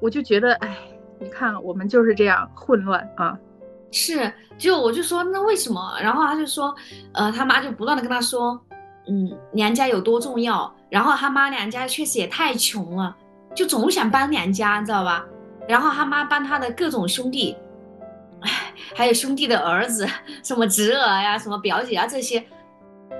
[0.00, 0.78] 我就觉得，哎，
[1.18, 3.36] 你看，我们就是这样混乱啊。
[3.90, 5.98] 是，就我就说，那为什么？
[6.00, 6.74] 然后他就说，
[7.14, 8.58] 呃，他妈就不断的跟他说，
[9.08, 10.74] 嗯，娘家有多重要。
[10.88, 13.16] 然后他妈娘家确实也太穷了，
[13.54, 15.24] 就总想帮娘家，你知道吧？
[15.68, 17.56] 然后他妈帮他的各种兄弟，
[18.40, 18.50] 哎，
[18.94, 20.06] 还有兄弟的儿子，
[20.42, 22.44] 什么侄儿呀，什么表姐啊，这些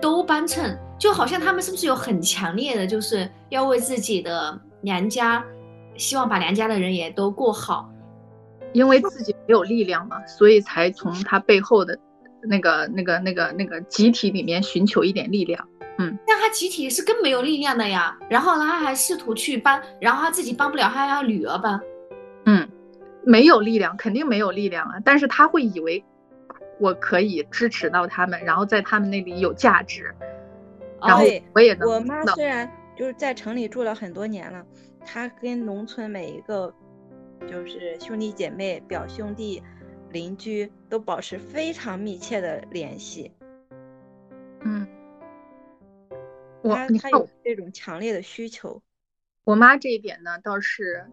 [0.00, 5.44] 都帮衬，就好像他们是不是有很强烈的，就是要为自己的娘家。
[5.96, 7.88] 希望把娘家的人也都过好。
[8.72, 11.98] 因为自己没有力量嘛，所以才从他背后的
[12.48, 15.68] 那个、那个、那个、那个集体里面寻求一点力量。
[16.02, 18.16] 嗯，但他集体是更没有力量的呀。
[18.28, 21.80] 然后呢，他还试图去帮，然后他自己帮不了，他还要女儿帮。
[22.46, 22.68] 嗯，
[23.24, 25.00] 没有力量，肯定没有力量啊。
[25.04, 26.04] 但是他会以为
[26.80, 30.14] 我可以支持到他们，然后在他们那里有价值。
[31.00, 31.24] 然后
[31.54, 31.88] 我也能。
[31.88, 34.64] 我妈虽然就是在城里住了很多年了，
[35.04, 36.72] 她跟农村每一个。
[37.50, 39.60] 就是兄弟姐妹、表兄弟、
[40.12, 43.32] 邻居都保持非常密切的联系。
[44.60, 44.86] 嗯，
[46.62, 48.82] 我他有这种强烈的需求。
[49.44, 51.04] 我妈这一点呢，倒是，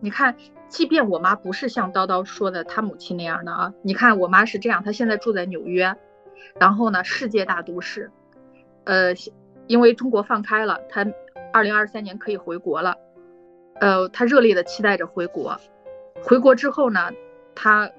[0.00, 0.36] 你看，
[0.68, 5.96] 即便我妈不是像叨叨说的她母亲那样的啊，你看我妈是这样，她现在住在纽约，
[6.60, 8.10] 然后呢，世界大都市，
[8.84, 9.14] 呃，
[9.66, 11.06] 因为中国放开了，她
[11.52, 12.98] 二零二三年可以回国了，
[13.80, 15.58] 呃，她热烈的期待着回国。
[16.22, 17.10] 回国之后呢，
[17.54, 17.90] 她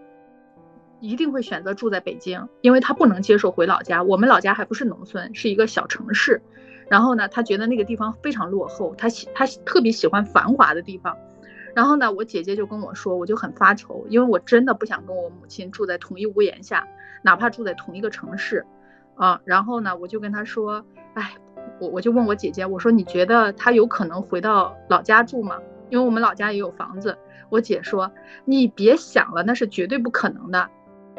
[1.00, 4.04] 一定会选择住在北京，因为她不能接受回老家。
[4.04, 6.44] 我们老家还不是农村，是一个小城市。
[6.90, 11.16] 然后呢，他觉得那个地方非常落后，他喜他特别喜欢繁华的地方。
[11.76, 16.88] 然后呢，我姐姐就跟我说，我就很发愁，因为我真的不想跟我母亲住在同一屋檐下，
[17.22, 18.66] 哪怕住在同一个城市，
[19.16, 19.40] 啊。
[19.46, 20.84] 然后呢，我就跟她说，
[21.14, 21.36] 哎，
[21.80, 25.60] 我我就问我姐姐，我说你觉得他有可能回到老家住吗？
[25.90, 27.18] 因为我们老家也有房子。
[27.50, 28.12] 我姐说
[28.46, 30.70] ：“你别想了，那是绝对不可能的。”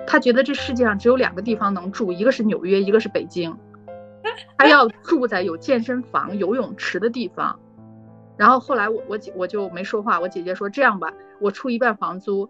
[0.07, 3.57] 她觉得这世界上只有两个地方能住，一个是纽约，一个是北京。
[4.59, 7.59] 他要住在有健身房、游泳池的地方。
[8.37, 10.19] 然后后来我我姐我就没说话。
[10.19, 12.49] 我姐姐说：“这样吧，我出一半房租，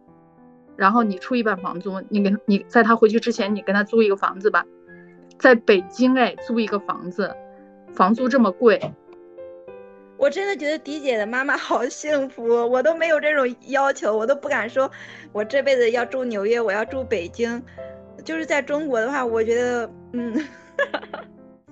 [0.77, 2.01] 然后你出一半房租。
[2.09, 4.65] 你跟你在他回去之前，你跟他租一个房子吧，
[5.39, 7.35] 在北京哎，租一个房子，
[7.93, 8.81] 房租这么贵。”
[10.17, 14.91] 我真的觉得迪姐的妈妈好幸福，我都没有这种要求，我都不敢说，
[15.33, 17.63] 我这辈子要住纽约，我要住北京，
[18.23, 20.39] 就是在中国的话，我觉得，嗯，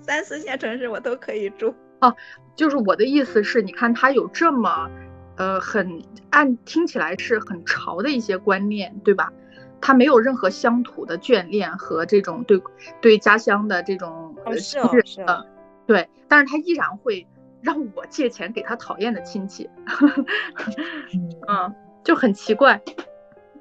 [0.09, 1.75] 三四线城市我都可以住。
[2.01, 2.15] 哦，
[2.55, 4.89] 就是我的意思是，你看他有这么，
[5.37, 6.01] 呃，很
[6.31, 9.31] 按听起来是很潮的一些观念，对吧？
[9.79, 12.59] 他没有任何乡土的眷恋和这种对
[12.99, 15.45] 对家乡的这种亲人的，
[15.85, 17.27] 对，但是他依然会。
[17.61, 19.69] 让我借钱给他讨厌的亲戚，
[21.45, 22.81] 嗯，就很奇怪。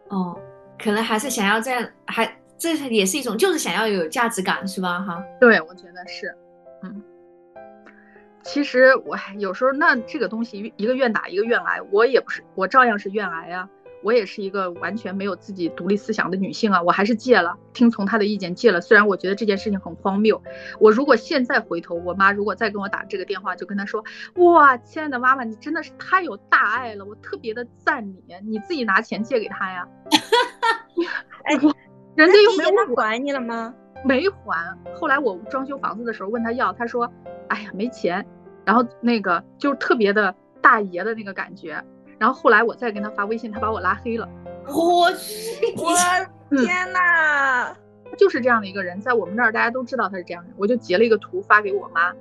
[0.07, 0.39] 哦，
[0.81, 2.25] 可能还是想要在，还
[2.59, 5.01] 这也是一种，就是想要有价值感，是吧？
[5.01, 6.35] 哈，对，我觉得是，
[6.83, 7.03] 嗯。
[8.43, 13.69] 其实我有时候那这个东西一个愿打一个愿挨，我也不是，我照样是愿挨啊。
[14.01, 18.81] 我也是一个完全没有自己独立思想的女性啊，我还是戒了，听从她的意见戒了。
[18.81, 20.41] 虽然我觉得这件事情很荒谬，
[20.79, 24.05] 我如果现在回头，我妈如果再跟我打这个电话，就跟她说
[24.39, 29.89] ：“哇，亲爱的妈妈，你真的是太有大爱了，我特别的赞你，你自己拿钱借给他呀。”
[31.43, 31.59] 哎，
[32.19, 33.73] 人家又没有还你了吗？
[34.05, 34.77] 没还。
[34.93, 37.09] 后来我装修房子的时候问他要，他说
[37.47, 38.27] ：“哎呀，没钱。”
[38.67, 41.81] 然后那个就特别的大爷的那个感觉。
[42.19, 44.29] 然后后来我再跟他发微信，他把我拉黑了。
[44.67, 45.95] 我去，我
[46.59, 47.73] 天哪！
[48.17, 50.51] 就是这样的一个人，在我们这儿大家都知道他是这样的。
[50.57, 52.13] 我就截了一个图发给我妈，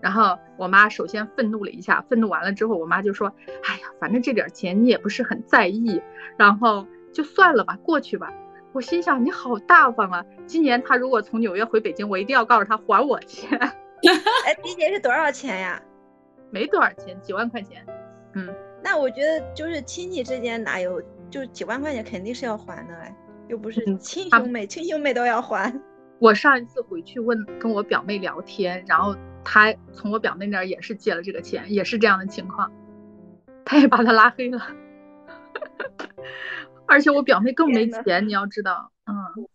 [0.00, 3.30] 然后我妈首先愤怒了一下，愤怒完了之后，我妈就说
[3.68, 6.00] ：“哎呀，反正这点钱你也不是很在意，
[6.38, 8.32] 然后就算了吧，过去吧。”
[8.72, 10.24] 我心想你好大方啊！
[10.46, 13.58] 今年他如果从纽约回北京，我一定要告诉他还我钱。
[13.58, 15.82] 哎，迪姐是多少钱呀？
[16.50, 17.84] 没多少钱，几万块钱。
[18.34, 18.48] 嗯。
[18.82, 23.14] 那我觉得就是亲戚之间哪有就几万块钱肯定是要还的哎，
[23.48, 25.72] 又不是亲兄妹，亲兄妹都要还。
[26.18, 29.14] 我上一次回去问跟我表妹聊天，然后
[29.44, 32.70] 她从我表妹那儿也是借了这个钱，也是这样的情况，
[33.64, 34.62] 她也把他拉黑了。
[36.90, 39.46] 而且我表妹更没钱，你要知道，嗯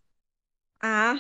[0.80, 1.20] 啊，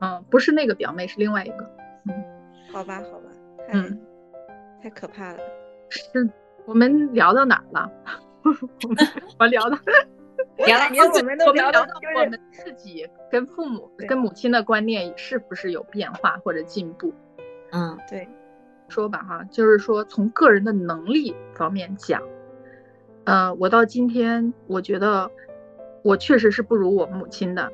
[0.00, 1.70] 嗯，不是那个表妹，是另外一个。
[2.08, 2.24] 嗯，
[2.72, 3.30] 好吧，好吧，
[3.72, 4.00] 嗯
[4.82, 5.38] 太可怕了。
[5.88, 6.28] 是。
[6.64, 7.90] 我们聊到哪儿了？
[9.36, 9.76] 我聊到
[10.64, 11.84] 聊到我们都聊到
[12.14, 17.12] 我们自己跟父母、跟母亲的观念是不是有变化或者进步？
[17.72, 18.28] 嗯，对，
[18.88, 22.22] 说吧哈，就是说从个人的能力方面讲，
[23.24, 25.28] 呃，我到今天我觉得
[26.02, 27.72] 我确实是不如我母亲的，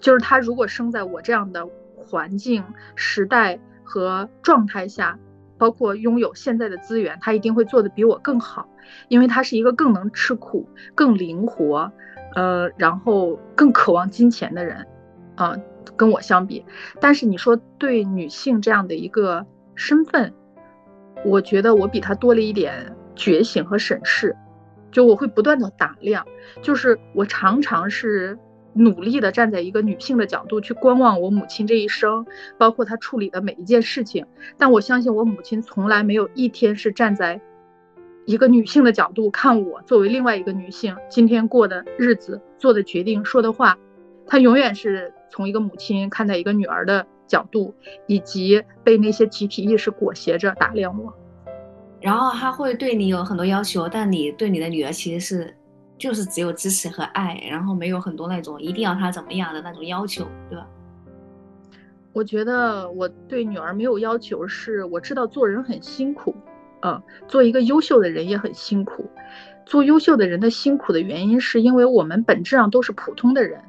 [0.00, 2.64] 就是她如果生在我这样的环境、
[2.94, 5.18] 时代和状态下。
[5.58, 8.66] 包括拥有现在的资源，他一定会做的比我更好，
[9.08, 11.92] 因为他是一个更能吃苦、更灵活，
[12.34, 14.86] 呃，然后更渴望金钱的人，
[15.34, 15.54] 啊，
[15.98, 16.64] 跟我相比。
[16.98, 19.44] 但是你说对女性这样的一个
[19.74, 20.32] 身份，
[21.26, 24.34] 我觉得我比他多了一点觉醒和审视，
[24.90, 26.26] 就我会不断的打量，
[26.62, 28.38] 就是我常常是
[28.72, 32.26] 努力的站在一个女性的角度去观望我母亲这一生，
[32.58, 34.26] 包括她处理的每一件事情。
[34.56, 37.40] 但我相信我母亲从来没有一天是站在
[38.26, 43.76] 一个女性的角度看我作为另外一个女性今天过的日子、做的决定、说的话，
[44.26, 47.74] 她永远是从一个母亲看待一个女儿的角度，
[48.06, 51.12] 以及被那些集体意识裹挟着打量我。
[52.00, 55.56] 然后他会对你有很多要求，但你对你的女儿其实是，
[55.98, 60.66] 就是只有支持和爱，然后没有很多那种一定要她怎么样的那种要求，对吧？
[62.12, 66.34] 我觉得我对女儿没有要求，是我知道做人很辛苦，
[66.82, 69.08] 嗯，做一个优秀的人也很辛苦。
[69.66, 73.60] 做优秀的人的辛苦的原因，是因为我们本质上都是普通的人。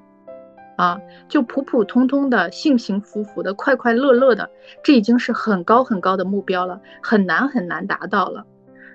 [0.77, 4.49] 啊，就普普通通的、幸幸福福的、快快乐乐的，
[4.83, 8.45] 这已经是很高很高的目标了，很难很难达到了。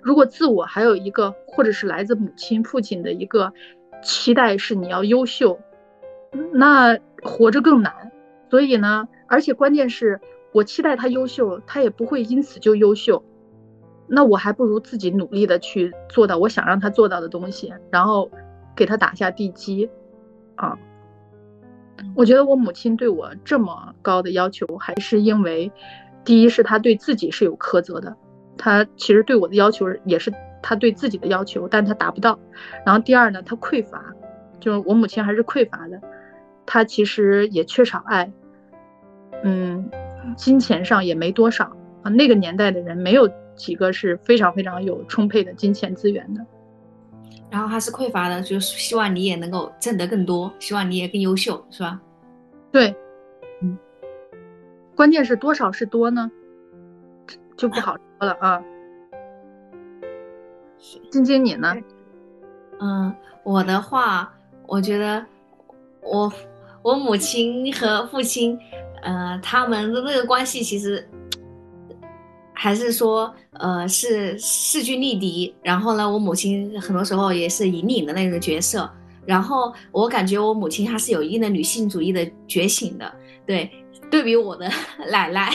[0.03, 3.53] 如果自我还有一个，或者是来自母亲、父亲的一个
[4.03, 5.59] 期待是你要优秀，
[6.53, 8.12] 那活着更难。
[8.51, 10.20] 所以呢，而且关键是
[10.53, 13.22] 我期待他优秀，他也不会因此就优秀。
[14.09, 18.31] 那我还不如自己努力的去做到我想让他做到的东西，然后
[18.77, 19.91] 给他打下地基，
[20.55, 20.79] 啊。
[22.14, 25.70] 我觉得我母亲对我这么高的要求，还是因为，
[26.24, 28.16] 第一是她对自己是有苛责的，
[28.57, 30.32] 她其实对我的要求也是
[30.62, 32.38] 她对自己的要求，但她达不到。
[32.84, 34.03] 然后第二呢，她匮乏，
[34.61, 36.01] 就是我母亲还是匮乏的，
[36.64, 38.32] 她其实也缺少爱，
[39.42, 39.90] 嗯，
[40.36, 41.64] 金钱上也没多少
[42.03, 42.11] 啊。
[42.11, 46.44] 那个年代的人没有几个是非常非常有充沛的金钱资源的。
[47.57, 51.98] 然后他是匮乏的，就是希望你也能够挣得更多，希望你也更优秀，是吧？
[52.70, 52.94] 对，
[53.62, 53.78] 嗯。
[54.94, 56.30] 关键是多少是多呢？
[57.57, 58.62] 就不好说了啊。
[61.11, 61.74] 晶晶，你呢？
[62.78, 64.30] 嗯，我的话，
[64.66, 65.24] 我觉得
[66.02, 66.30] 我
[66.82, 68.59] 我母亲和父亲，
[69.00, 71.09] 呃，他们的那个关系其实。
[72.59, 75.54] 还是说，呃，是势均力敌。
[75.62, 78.90] 然后呢，我母亲很多时候也是引领的那个角色。
[79.26, 83.12] 然后我感觉我母亲她是有一定的女性主义的觉醒的。
[83.46, 83.70] 对，
[84.11, 84.66] 对比我的
[85.12, 85.52] 奶奶，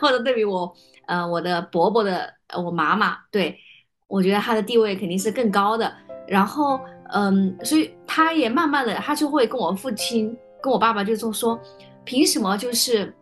[0.00, 0.72] 或者对比我，
[1.06, 3.58] 呃，我的伯伯的，我妈妈，对
[4.06, 5.92] 我觉得她的地位肯定是更高的。
[6.28, 6.78] 然后，
[7.12, 11.58] 嗯，所以她也慢慢的，她就会跟我父亲，跟我爸爸就说说，
[12.04, 13.12] 凭什么就是。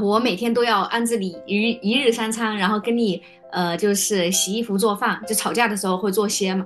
[0.00, 6.64] 我每天都要安置你一一日三餐，然后跟你呃就是洗衣服做饭，就吵架的时候会做些嘛，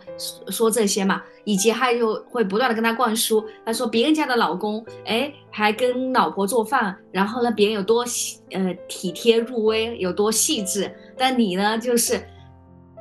[0.49, 8.05] 说这些嘛，以及他就会不断的跟他灌输，他说别人家的老公哎还跟老婆做饭，然后呢别人有多
[8.51, 12.20] 呃体贴入微，有多细致，但你呢就是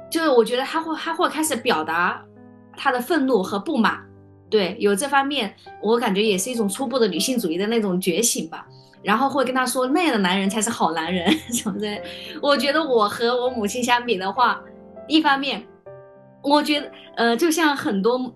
[0.09, 2.23] 就是我觉得他会他会开始表达
[2.77, 3.99] 他的愤怒和不满，
[4.49, 8.65] 对，有这方面我感觉也是一种初步的女性主义的那种觉醒吧。
[9.03, 11.87] 然后会跟他说那样的男人才是好男人 什么的。
[12.41, 14.61] 我觉得我和我母亲相比的话，
[15.07, 15.65] 一方面，
[16.43, 18.31] 我觉得呃，就像很多，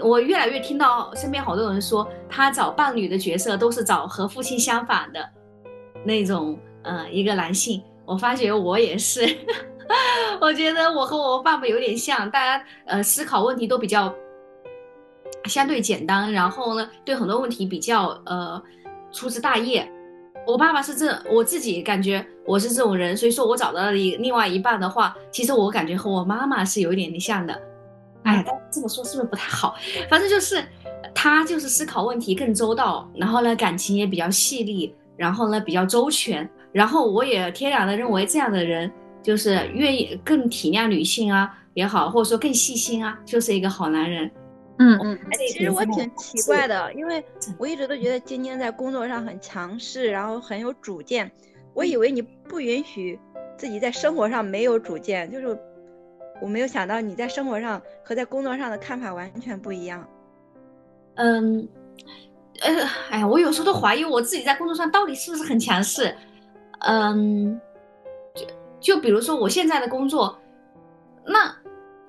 [0.00, 5.28] 我越来越听到身边好多人说，他找伴侣的角色都是找和父亲相反的
[6.04, 7.82] 那种呃一个男性。
[8.06, 9.22] 我发觉我也是，
[10.40, 14.14] 我觉得我和我爸爸有点像，大家呃思考问题都比较
[15.46, 18.62] 相对简单，然后呢对很多问题比较呃。
[19.12, 19.90] 粗枝大叶，
[20.46, 27.52] 我爸爸是这，我自己感觉我是这种人，所以说我找到了一另外一半的话，其实我感觉和我妈妈是有一点点像的。
[28.22, 29.74] 哎，但这么说是不是不太好？
[30.10, 30.62] 反正就是
[31.14, 38.90] 他就是思考问题更周到，然后呢感情也比较细腻，然后呢比较周全，然后我也天然的认为这样的人
[39.22, 44.30] 就是愿意更体谅女性啊也好，或者说更细心啊，就是一个好男人。
[44.82, 47.22] 嗯嗯，其实我挺奇怪的，因为
[47.58, 51.30] 我一直都觉得晶晶在工作上很强势，然后很有主见。
[51.74, 53.20] 我以为你不允许
[53.58, 55.58] 自己在生活上没有主见，就是
[56.40, 60.08] 我没有想到你在生活上和在工作上的看法完全不一样。
[61.16, 61.68] 嗯，
[62.62, 62.72] 呃，
[63.10, 66.16] 哎呀，我有时候都怀疑我自己在工作上到底是不是很强势。
[66.78, 67.60] 嗯，
[68.34, 68.46] 就
[68.94, 70.40] 就比如说我现在的工作，
[71.26, 71.54] 那。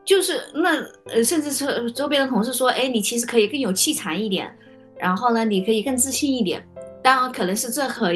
[0.04, 4.52] 就是那呃，甚至是周边的同事说，哎，你其实可以更有气场一点，
[4.98, 6.62] 然后呢，你可以更自信一点。
[7.04, 8.12] 当然，可能是这和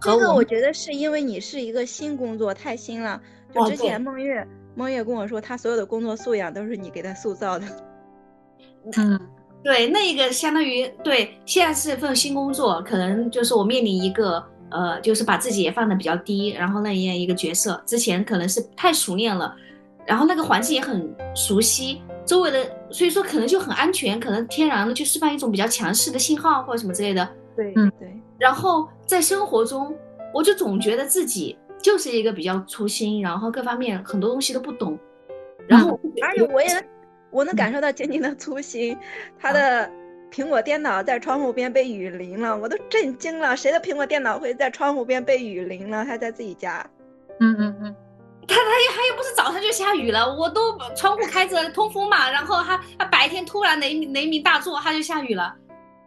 [0.00, 3.20] 这个，我觉得是因为你是一个新工作，太新了。
[3.54, 7.66] 就之前孟月，孟月跟我说，他所有的工作素养都是你给他塑造的。
[8.96, 9.20] 嗯，
[9.62, 17.82] 对，那个相当于对，现在是份新工作，可能就是我面临一个呃，就是把自己也放的比较低，然后那样一个角色。
[17.86, 19.54] 之前可能是太熟练了。
[20.06, 27.28] 然后那个环境也很熟悉，周围的，所以说可能就很安全，可能天然的就释放一种比较强势的信号或者什么之类的。
[27.56, 29.94] 对，嗯对，然后在生活中，
[30.32, 34.98] 我就总觉得自己就是一个比较粗心，然后各方面很多东西都不懂，
[35.66, 36.68] 然后而且我也
[37.30, 38.96] 我能感受到晶晶的粗心，
[39.38, 39.90] 他的
[40.30, 46.04] 苹果电脑在窗户边被雨淋了，我都震惊了，谁的苹果电脑会在窗户边被雨淋了？
[46.04, 46.84] 还在自己家。
[47.40, 47.96] 嗯嗯嗯，
[48.54, 55.54] 他他又他又不是早上就下雨了，我都窗户开着通风嘛，然后他他白天突然雷雷鸣大作，他就下雨了，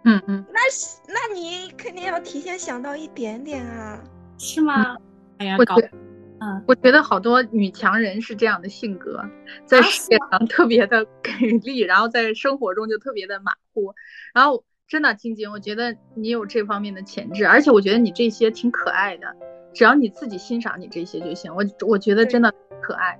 [0.06, 4.02] 嗯嗯，那是，那你肯定要提前想到一点点啊。
[4.40, 4.96] 是吗？
[5.40, 5.92] 哎呀，搞我觉
[6.40, 9.22] 嗯我觉得好多女强人是这样的性格，
[9.66, 11.32] 在啊事业上特别的 给
[11.64, 13.94] 力，然后在生活中就特别的马虎。
[14.34, 19.28] 然后真的，晶晶，我觉得你有这方面的潜质，而且我觉得你这些挺可爱的，
[19.74, 21.54] 只要你自己欣赏你这些就行。
[21.54, 23.20] 我我觉得真的可爱，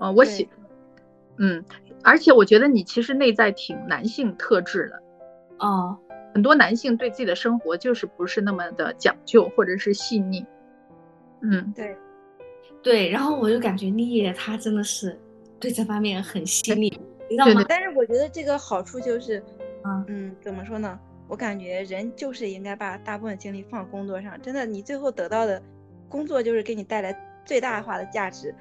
[0.00, 0.48] 呃，我喜，
[1.38, 1.64] 嗯，
[2.02, 5.02] 而且我觉得你其实内在挺男性特质的。
[5.58, 5.96] 哦，
[6.34, 10.44] 很多男性对自己的生活就是不是那么的讲究或者是细腻，
[11.40, 11.96] 嗯，对，
[12.82, 15.16] 对，然后我就感觉丽叶她真的是
[15.60, 16.92] 对这方面很细腻，
[17.30, 17.64] 你知道吗？
[17.68, 19.42] 但是我觉得这个好处就是，
[19.86, 20.98] 嗯嗯，怎么说呢？
[21.28, 25.62] 我感觉人就是应该把大部分精力放工作上，真的，你最后得到的
[26.08, 28.54] 工作就是给你带来最大化的价值。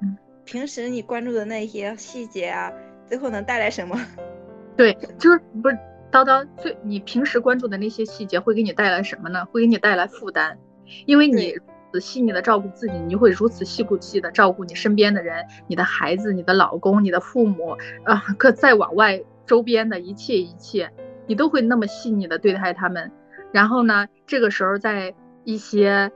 [0.00, 2.72] 嗯，平时你关注的那些细节啊，
[3.06, 3.98] 最后能带来什么？
[4.76, 5.78] 对，就是不是
[6.12, 9.44] 叨叨最你平时关注的那些细节会给你带来什么呢？
[9.46, 10.58] 会给你带来负担，
[11.06, 11.62] 因为你对如
[11.92, 20.90] 此细腻的照顾自己，你就会如此细骨气的照顾你身边的人，你的孩子、你的老公、你的父母，啊，可再往外周边的一切一切，
[21.26, 23.10] 你都会那么细腻的对待他们。
[23.52, 25.14] 然后呢，这个时候在
[25.44, 26.10] 一些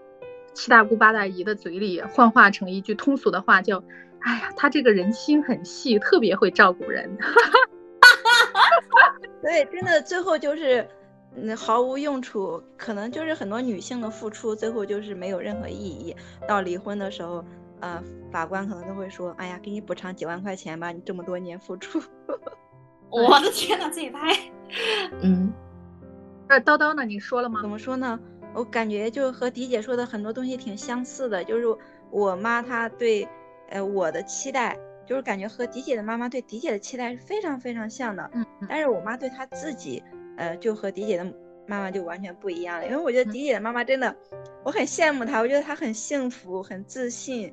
[0.55, 3.83] 七大姑八大姨的嘴里幻化成一句通俗的话，叫
[4.21, 7.17] “哎呀，他这个人心很细，特别会照顾人。
[9.41, 10.87] ”对，真的最后就是，
[11.37, 16.15] 嗯，毫无用处，可能就是很多女性的付出，最后就是没有任何意义。
[16.49, 17.45] 到离婚的时候，
[17.79, 18.03] 呃，
[18.33, 22.03] 法官可能都会说，哎呀，给你补偿几万块钱吧，你这么多年付出。
[23.11, 24.35] 我的天呐，自己拍
[25.23, 25.53] 嗯，
[26.49, 27.05] 那叨叨呢？
[27.05, 27.69] 你说了吗怎？
[27.69, 28.19] 么说呢？
[28.55, 31.65] 我感觉就和迪姐说的很多东西挺相似的，就是
[32.11, 33.27] 我妈她对，
[33.71, 38.29] 呃，我的期待，就是感觉和迪姐的妈妈对迪姐的期待是非常非常像的。
[38.35, 40.03] 嗯嗯但是我妈对她自己，
[40.37, 41.25] 呃，就和迪姐的
[41.67, 42.87] 妈妈就完全不一样了。
[42.87, 44.15] 因为我觉得嗯迪姐的妈妈真的，
[44.65, 47.53] 我很羡慕她，我觉得她很幸福、很自信，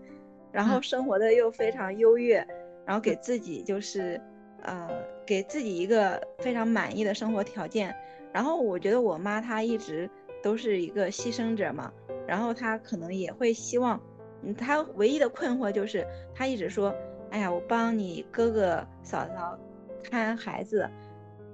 [0.52, 2.38] 然后嗯生活的又非常优越，
[2.86, 4.20] 然后给自己就是，
[4.64, 4.88] 呃，
[5.26, 7.96] 给自己一个非常满意的生活条件。
[8.32, 10.10] 然后我觉得我妈她一直
[10.44, 11.92] 都是一个牺牲者嘛，
[12.28, 14.00] 然后她可能也会希望，
[14.44, 16.94] 嗯，她唯一的困惑就是她一直说，
[17.32, 19.58] 哎呀，我帮你哥哥嫂嫂
[20.04, 20.90] 看孩子，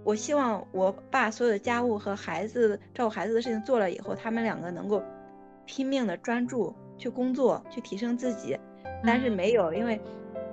[0.03, 5.03] 我希望我把所有的家务和孩子照顾孩子的事情做了以后，他们两个能够
[5.65, 8.57] 拼命的专注去工作，去提升自己，
[9.05, 10.01] 但是嗯没有，因为。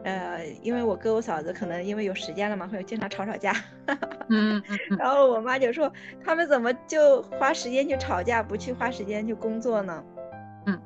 [0.05, 3.53] 呃，因为我哥我嫂子可能因为有时间了嘛，会经常吵吵架，
[4.29, 4.63] 嗯
[4.99, 5.93] 然后我妈就说，
[6.25, 10.05] 他们怎么就花时间去吵架，不去花时间去工作呢？
[10.67, 10.81] 嗯，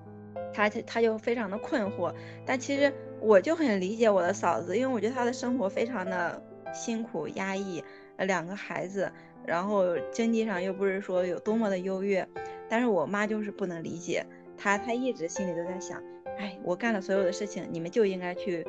[0.53, 2.13] 她就她就非常的困惑。
[2.47, 6.43] 但其实我就很理解我的嫂子，因为我觉得她的生活非常的
[6.73, 7.85] 辛苦压抑，
[8.17, 9.11] 呃，两个孩子，
[9.45, 12.27] 然后经济上又不是说有多么的优越，
[12.69, 14.25] 但是我妈就是不能理解，
[14.57, 16.03] 她她一直心里都在想，
[16.39, 18.67] 哎，我干了所有的事情，你们就应该去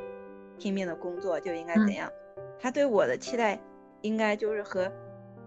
[0.58, 2.12] 拼命的工作，就应该嗯怎样？
[2.60, 3.60] 他对我的期待。
[4.04, 4.92] 应该就是和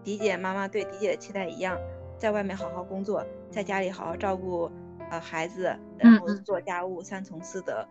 [0.03, 1.79] 迪姐妈妈对迪姐的期待一样，
[2.17, 4.71] 在外面好好工作，在家里好好照顾
[5.11, 7.87] 呃孩子，然后做家务，三从四德。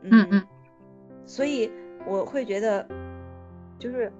[0.00, 0.46] 嗯嗯
[1.26, 1.70] 所以
[2.06, 2.88] 我会觉得，
[3.78, 4.10] 就是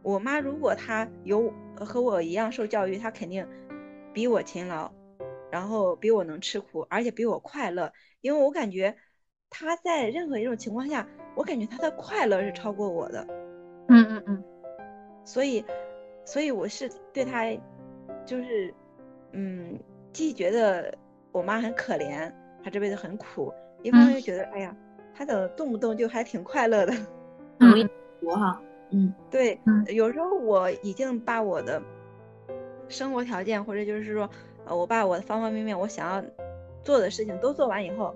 [0.00, 3.44] 我妈如果她有和我一样受教育，她肯定
[4.12, 4.88] 比我勤劳，
[5.50, 7.92] 然后比我能吃苦，而且比我快乐。
[8.20, 8.96] 因为我感觉
[9.50, 13.26] 她在任何一种情况下，我感觉他的快乐是超过我的。
[13.88, 14.44] 嗯嗯嗯
[15.24, 15.64] 所以，
[16.24, 17.44] 所以我是对他，
[18.24, 18.72] 就是，
[19.32, 19.78] 嗯，
[20.12, 20.92] 既觉得
[21.32, 22.32] 我妈很可怜，
[22.62, 24.76] 她这辈子很苦，一方面又觉得，哎呀，
[25.14, 26.92] 她怎么动不动就还挺快乐的？
[27.58, 27.88] 很容易
[28.20, 31.80] 活哈，嗯对，嗯有时候我已经把我的
[32.88, 34.28] 生活条件，或者就是说，
[34.64, 36.22] 呃，我把我的方方面面我想要
[36.82, 38.14] 做的事情都做完以后，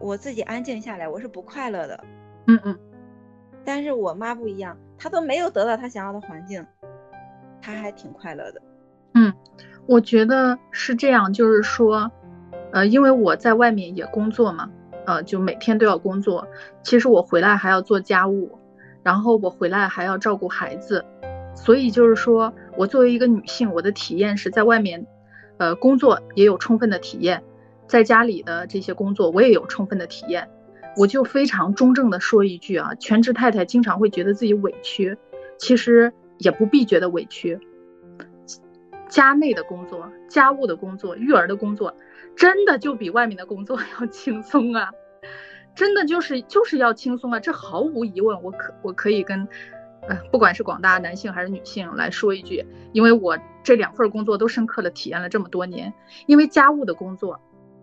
[0.00, 2.04] 我自己安静下来，我是不快乐的。
[2.46, 2.78] 嗯嗯
[3.64, 6.66] 但是我妈不一样，她都没有得到她想要的环境，
[7.60, 8.62] 她还挺快乐的。
[9.14, 9.32] 嗯，
[9.86, 12.10] 我觉得是这样，就是说，
[12.72, 14.70] 呃，因为我在外面也工作嘛，
[15.04, 16.48] 呃，就每天都要工作。
[16.82, 18.58] 其实我回来还要做家务，
[19.02, 21.04] 然后我回来还要照顾孩子，
[21.54, 25.06] 所以就是说我作为一个女性，我的体验是在外面，
[25.58, 27.42] 呃，工作也有充分的体验，
[27.90, 30.48] 在家里的这些工作我也有充分的体验。
[30.96, 35.16] 我就非常中正的说一句啊，全职太太经常会觉得自己委屈，
[35.58, 37.58] 其实也不必觉得委屈。
[39.08, 41.94] 家内的工作、家务的工作、育儿的工作，
[42.36, 44.90] 真的就比外面的工作 要轻松啊！
[45.74, 47.40] 真的就是就是要轻松啊！
[47.40, 49.46] 这毫无疑问，我可我可以跟，
[50.08, 55.92] 呃，不管是广大男性还是女性来说一句，因为我这两份工作都深刻的体验了这么多年。
[56.26, 57.40] 因为家务的工作，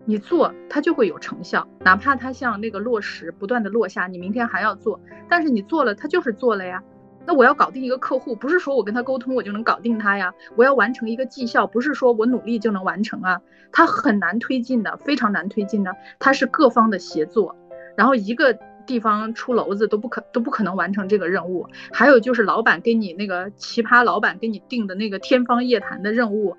[0.08, 4.98] 你做它就会有成效，哪怕它像那个落石不断的落下，你明天还要做，
[5.28, 6.82] 但是你做了，它就是做了呀。
[7.26, 10.32] 那我要搞定一个客户，不是说我跟他沟通我就能搞定他呀。
[10.56, 13.38] 我要完成一个绩效，不是说我努力就能完成啊。
[13.70, 15.94] 它很难推进的，非常难推进的。
[16.18, 17.54] 它是各方的协作，
[17.94, 21.68] 然后一个地方出篓子都不可都不可能完成这个任务。
[21.92, 26.56] 还有就是老板给你那个奇葩老板给你定的那个天方夜谭的任务，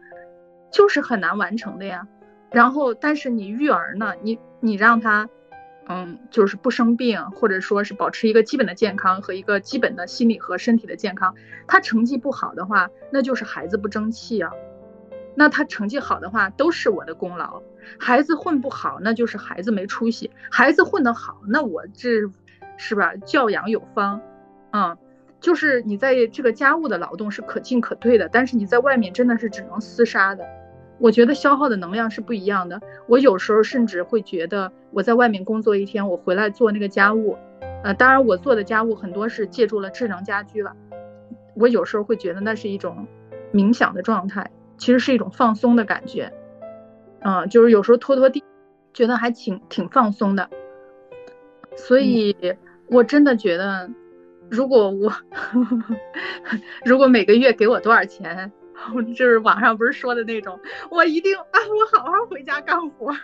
[0.71, 2.07] 就是很难完成的呀。
[2.51, 5.29] 然后，但是你育儿呢，你你让他。
[5.91, 11.33] 嗯，就是不生病，或者说是保持一个基本的健康和一个基本的心理和身体的健康。
[11.65, 14.51] 他成绩不好的话，那就是孩子不争气啊。
[15.33, 17.63] 那他成绩好的话，都是我的功劳。
[17.97, 20.29] 孩子混不好，那就是孩子没出息。
[20.51, 22.21] 孩子混得好，那我这
[22.77, 23.15] 是吧？
[23.25, 24.21] 教养有方，
[24.73, 24.95] 嗯，
[25.39, 30.45] 就是你在这个家务的劳动是可进可退的，但是你在外面真的是只能厮杀的。
[30.99, 32.81] 我觉得消耗的能量是不一样的。
[33.07, 37.37] 我有时候甚至会觉得，我在外面工作一天，我回来做那个家务，
[37.83, 40.75] 呃，当然我做的家务很多是借助了智能家居了。
[41.55, 43.07] 我有时候会觉得那是一种
[43.53, 46.31] 冥想的状态，其实是一种放松的感觉。
[47.21, 48.43] 嗯，就是有时候拖拖地，
[48.93, 50.49] 觉得还挺挺放松的。
[51.75, 52.35] 所以，
[52.87, 53.89] 我真的觉得，
[54.49, 55.11] 如果我
[56.83, 58.51] 如果每个月给我多少钱？
[59.15, 60.59] 就是网上不是说的那种，
[60.89, 63.11] 我一定啊，我好好回家干活。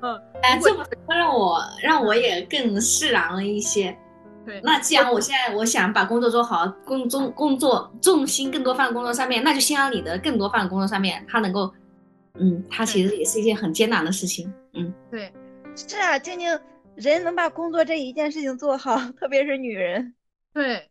[0.00, 3.96] 嗯， 哎，这么让我让我也更释然了一些。
[4.44, 11.24] 对，那既然我现在我想把工作做好，工重工作重心更多放在工作上面，那就先让你的更多放在工作上面。
[11.28, 11.72] 他能够，
[12.40, 14.52] 嗯，他其实也是一件很艰难的事情。
[14.74, 15.32] 嗯，对，
[15.76, 16.58] 是啊，静静，
[16.96, 20.14] 人能把工作这一件事情做好，特别是女人，
[20.52, 20.88] 对。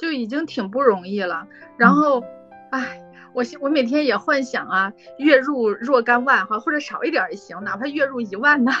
[0.00, 1.46] 就已经挺不容易了，
[1.76, 2.24] 然后，
[2.70, 3.02] 哎，
[3.34, 8.72] 我我每天也幻想啊，月入若干万哈，或者少一点也行，哪怕月入一万呢，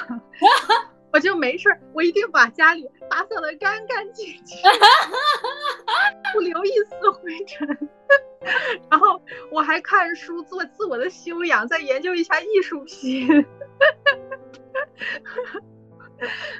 [1.12, 4.56] 我就没事儿，我一定把家里打扫的干干净净，
[6.32, 7.68] 不留一丝灰尘，
[8.90, 9.20] 然后
[9.52, 13.28] 我还看书做自我的修养，再研究一下艺术品，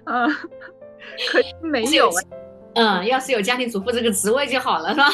[0.04, 0.28] 嗯，
[1.32, 2.10] 可惜没有。
[2.74, 5.08] 嗯，要是有家庭主妇这个职位就好了，是吧？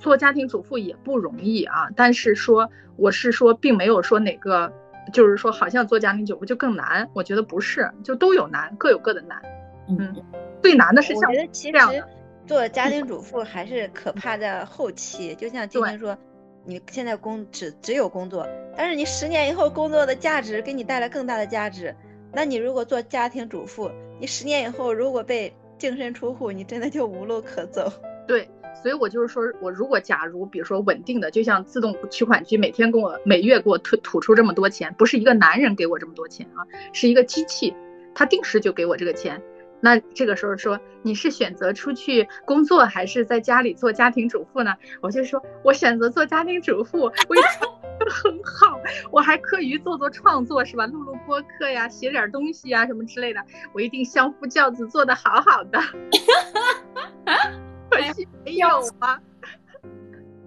[0.00, 4.72] 做家庭主妇也不容易啊，但是说我是说，并没有说哪个，
[5.12, 9.40] 就是说好像做家庭主妇就更难，我觉得不是，就都有难，各有各的难。
[9.88, 10.14] 嗯，
[10.62, 12.04] 最难的是像我觉得其实
[12.46, 16.16] 做家庭主妇还是可怕的后期，就像今天说，
[16.64, 21.94] 你现在工只只有工作，但是你十年以后工作的价值给你带来更大的价值，
[22.32, 27.92] 那你如果做家庭主妇，你十年以后如果被净身出户，你真的就无路可走。
[28.24, 28.48] 对，
[28.80, 37.74] 所以我就是说，我如果假如，比如说稳定的，就像自动取款机每天给我每月给我吐吐出这么多钱，不是一个男人给我这么多钱啊，是一个机器，
[38.14, 39.42] 它定时就给我这个钱。
[39.80, 44.76] 那这个时候说你是选择出去工作还是在家里做家庭主妇呢？
[45.00, 47.12] 我就说我选择做家庭主妇，我
[48.10, 48.78] 很好，
[49.10, 50.86] 我还课余做做创作是吧？
[50.86, 55.80] 录录播客呀，写点东西呀什么之类的，我一定相夫教子做得好好的。
[57.90, 58.68] 可惜没有
[58.98, 59.20] 啊。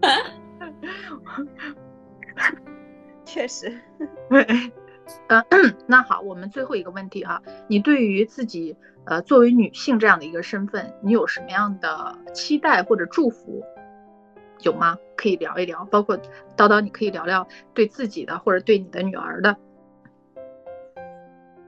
[3.25, 3.79] 确实。
[5.27, 5.43] 呃，
[5.87, 8.75] 那好，我们最后一个问题哈，你对于自己
[9.05, 13.63] 呃作为女性这样的一个身份，你有什么样的期待或者祝福，
[14.61, 14.97] 有吗？
[15.15, 16.17] 可以聊一聊，包括
[16.57, 19.55] 叨叨，你可以聊聊对自己的或者对你的女儿的。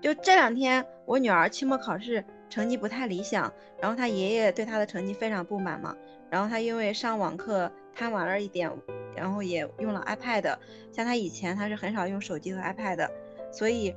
[0.01, 3.51] 就这两天，我女儿期末考试成绩不太理想，
[3.81, 5.95] 然后她爷爷对她的成绩非常不满嘛，
[6.29, 8.71] 然后她因为上网课贪玩了一点，
[9.15, 10.57] 然后也用了 iPad，
[10.91, 13.09] 像她以前她是很少用手机和 iPad。
[13.49, 13.95] 所以，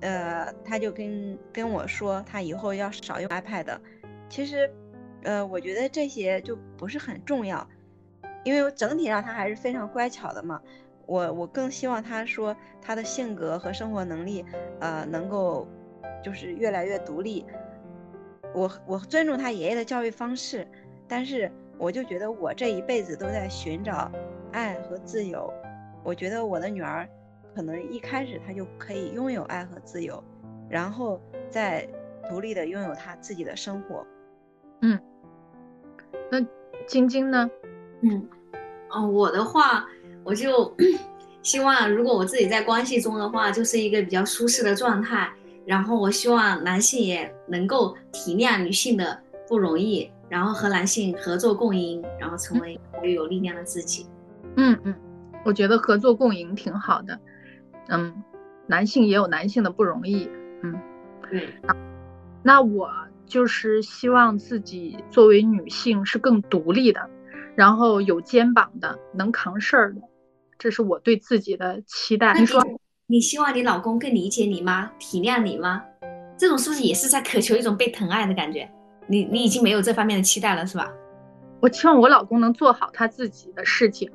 [0.00, 3.76] 呃，他就跟跟我说，他以后要少用 iPad。
[4.28, 4.72] 其实，
[5.24, 7.68] 呃，我觉得这些就不是很重要，
[8.44, 10.60] 因为我整体上他还是非常乖巧的嘛。
[11.04, 14.44] 我我更希望他说他的性格和生活能力，
[14.80, 15.66] 呃，能够
[16.22, 17.44] 就是越来越独立。
[18.54, 20.66] 我我尊重他爷爷的教育方式，
[21.08, 24.10] 但是我就觉得我这一辈子都在寻找
[24.52, 25.52] 爱和自由。
[26.04, 27.08] 我觉得我的女儿
[27.54, 30.22] 可能一开始她就可以拥有爱和自由，
[30.68, 31.20] 然后
[31.50, 31.86] 再
[32.28, 34.06] 独立的拥有她自己的生活。
[34.82, 34.98] 嗯，
[36.30, 36.38] 那
[36.86, 37.50] 晶晶呢？
[38.02, 38.28] 嗯，
[38.90, 39.86] 哦，我的话，
[40.22, 40.74] 我就
[41.42, 45.32] 希望如果我自己在关系中的话，就是一个比较舒适的状态。
[45.64, 49.16] 然后我希望男性也能够体谅女性的
[49.46, 54.06] 不容易，然后和男性合作共赢，然后成为越有力量的自己。
[54.56, 54.92] 嗯嗯，
[55.44, 57.16] 我觉得合作共赢挺好的。
[57.88, 58.12] 嗯，
[58.66, 60.28] 男性也有男性的不容易。
[60.64, 60.80] 嗯，
[61.30, 61.48] 对。
[62.42, 62.90] 那我
[63.24, 67.08] 就是希望自己作为女性是更独立的，
[67.54, 70.00] 然后有肩膀的，能扛事儿的，
[70.58, 72.38] 这是我对自己的期待。
[72.38, 72.62] 你说。
[73.06, 74.90] 你希望你老公更理解你吗？
[74.98, 75.82] 体谅你吗？
[76.38, 78.66] 这种是不是也是在渴求一种被疼爱的感觉？
[79.06, 80.90] 你你已经没有这方面的期待了，是吧？
[81.60, 84.10] 我希望我老公能做好他自己的事情，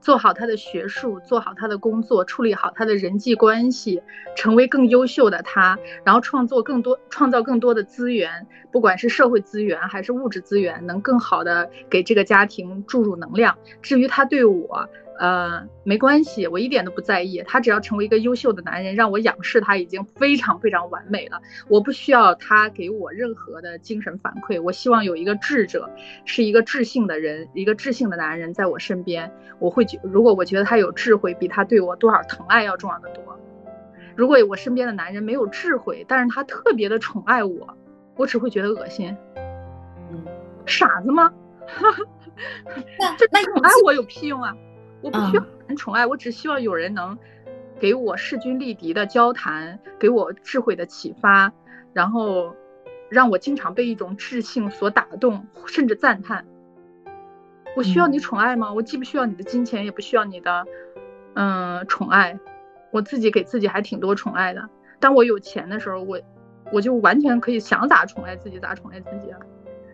[0.00, 4.02] 做好他的学术，做好他的工作，处理好他的人际关系，
[4.36, 13.58] 成为更优秀的他，然后创作更多，创造更多的资源，不管是社会资源还是物质资源，能更好的给这个家庭注入能量。
[13.82, 14.88] 至于他对我。
[15.18, 17.42] 呃，没关系，我一点都不在意。
[17.46, 21.40] 他只要成为一个优秀的男人，让我仰视他，已经非常非常完美了。
[21.68, 24.60] 我不需要他给我任何的精神反馈。
[24.60, 25.90] 我希望有一个智者，
[26.24, 29.32] 是一个智性的人，一个智性的男人在我身边。
[29.58, 33.38] 我会觉，如果我觉得他有智慧，比他对我多少疼爱要重要的多。
[34.14, 37.76] 如果我身边的男人没有智慧，但是他特别的宠爱我，
[38.16, 39.16] 我只会觉得恶心。
[40.10, 40.24] 嗯，
[40.66, 41.32] 傻子吗？
[43.16, 44.54] 这那宠爱我有屁用啊？
[45.02, 47.18] 我不需要人宠爱，我只希望有人能
[47.78, 51.52] 给我势均力敌的交谈，给我智慧的启发，
[51.92, 52.54] 然后
[53.08, 56.46] 让我经常被一种智性所打动，甚至赞叹。
[57.76, 58.72] 我需要你宠爱吗？
[58.72, 60.64] 我既不需要你的金钱，也不需要你的
[61.34, 62.38] 嗯宠爱，
[62.90, 64.68] 我自己给自己还挺多宠爱的。
[64.98, 66.18] 当我有钱的时候，我
[66.72, 69.38] 我就完全可以想咋宠爱自己咋宠爱自己了。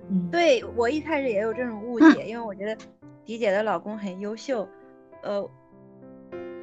[0.09, 2.77] 嗯，对我一开始也有这种误解，因为我觉得
[3.25, 4.69] 迪姐的老公很优秀。
[5.23, 5.51] 呃，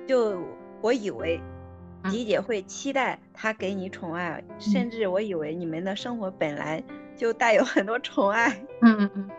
[0.08, 0.38] 就
[0.82, 1.40] 我以为
[2.12, 6.84] 迪姐会期待他给你宠爱，甚至我以为你们的生活本来
[7.16, 8.50] 就带有很多宠爱。
[8.82, 9.30] 嗯嗯嗯，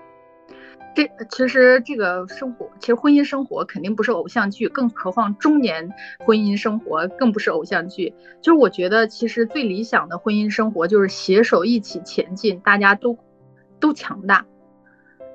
[0.95, 5.91] 这其实这个生活，其实婚姻生活肯定不是偶像剧，更何况中年
[6.27, 8.15] 婚姻生活更不是偶像剧。
[8.43, 13.17] 就是我觉得，其实最理想的婚姻生活就是携手一起前进，大家都
[13.79, 14.45] 都强大。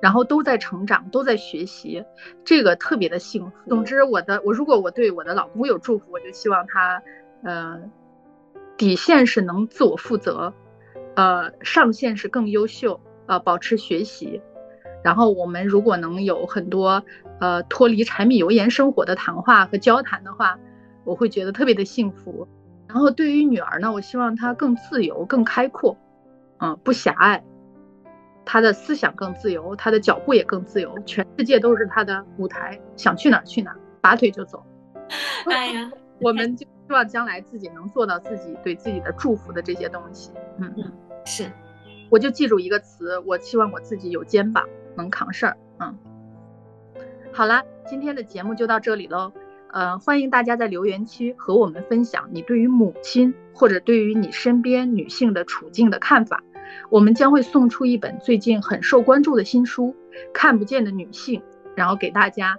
[0.05, 2.05] 然后都在成长，都在学习，
[2.43, 3.51] 这个特别的幸福。
[3.67, 7.01] 总之，我的我如果我对我的老公有祝福，我就希望他，
[7.41, 7.81] 呃，
[8.77, 10.53] 底线是能自我负责，
[11.15, 14.43] 呃，上限是更优秀，呃，保持学习。
[15.03, 17.03] 然后我们如果能有很多
[17.39, 20.59] 呃脱离柴米油盐生活的谈话和交谈的话，
[21.03, 22.47] 我会觉得特别的幸福。
[22.87, 25.97] 然后对于女儿呢，我希望她更自由、更开阔，
[26.59, 27.43] 嗯，不狭隘。
[28.45, 34.63] 他的思想更自由，他的脚步也更自由，全世界都是他的舞台，想去哪儿去哪儿，拔腿就走。
[35.51, 35.91] 哎呀，
[36.21, 40.31] 我们就希望将来自己能做到自己对自己的祝福的这些东西。
[40.59, 40.91] 嗯嗯，
[41.25, 41.51] 是，
[42.09, 45.57] 我就记住一个词，我希望我自己有肩膀，能扛事儿。
[45.79, 45.97] 嗯，
[47.33, 49.33] 好了，今天的节目就到这里喽。
[49.71, 56.41] 呃，欢迎大家在留言区和我们分享你对于母亲或者对于你身边女性的处境的看法。
[56.89, 59.95] 我们将会送出一本最近很受关注的新书
[60.33, 61.39] 《看不见的女性》，
[61.75, 62.57] 然后给大家。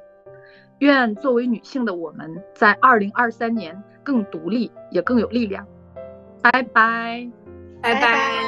[0.81, 5.67] 愿作为女性的我们在二零二三年更独立，也更有力量。
[6.43, 7.31] 拜拜，
[7.81, 8.47] 拜拜。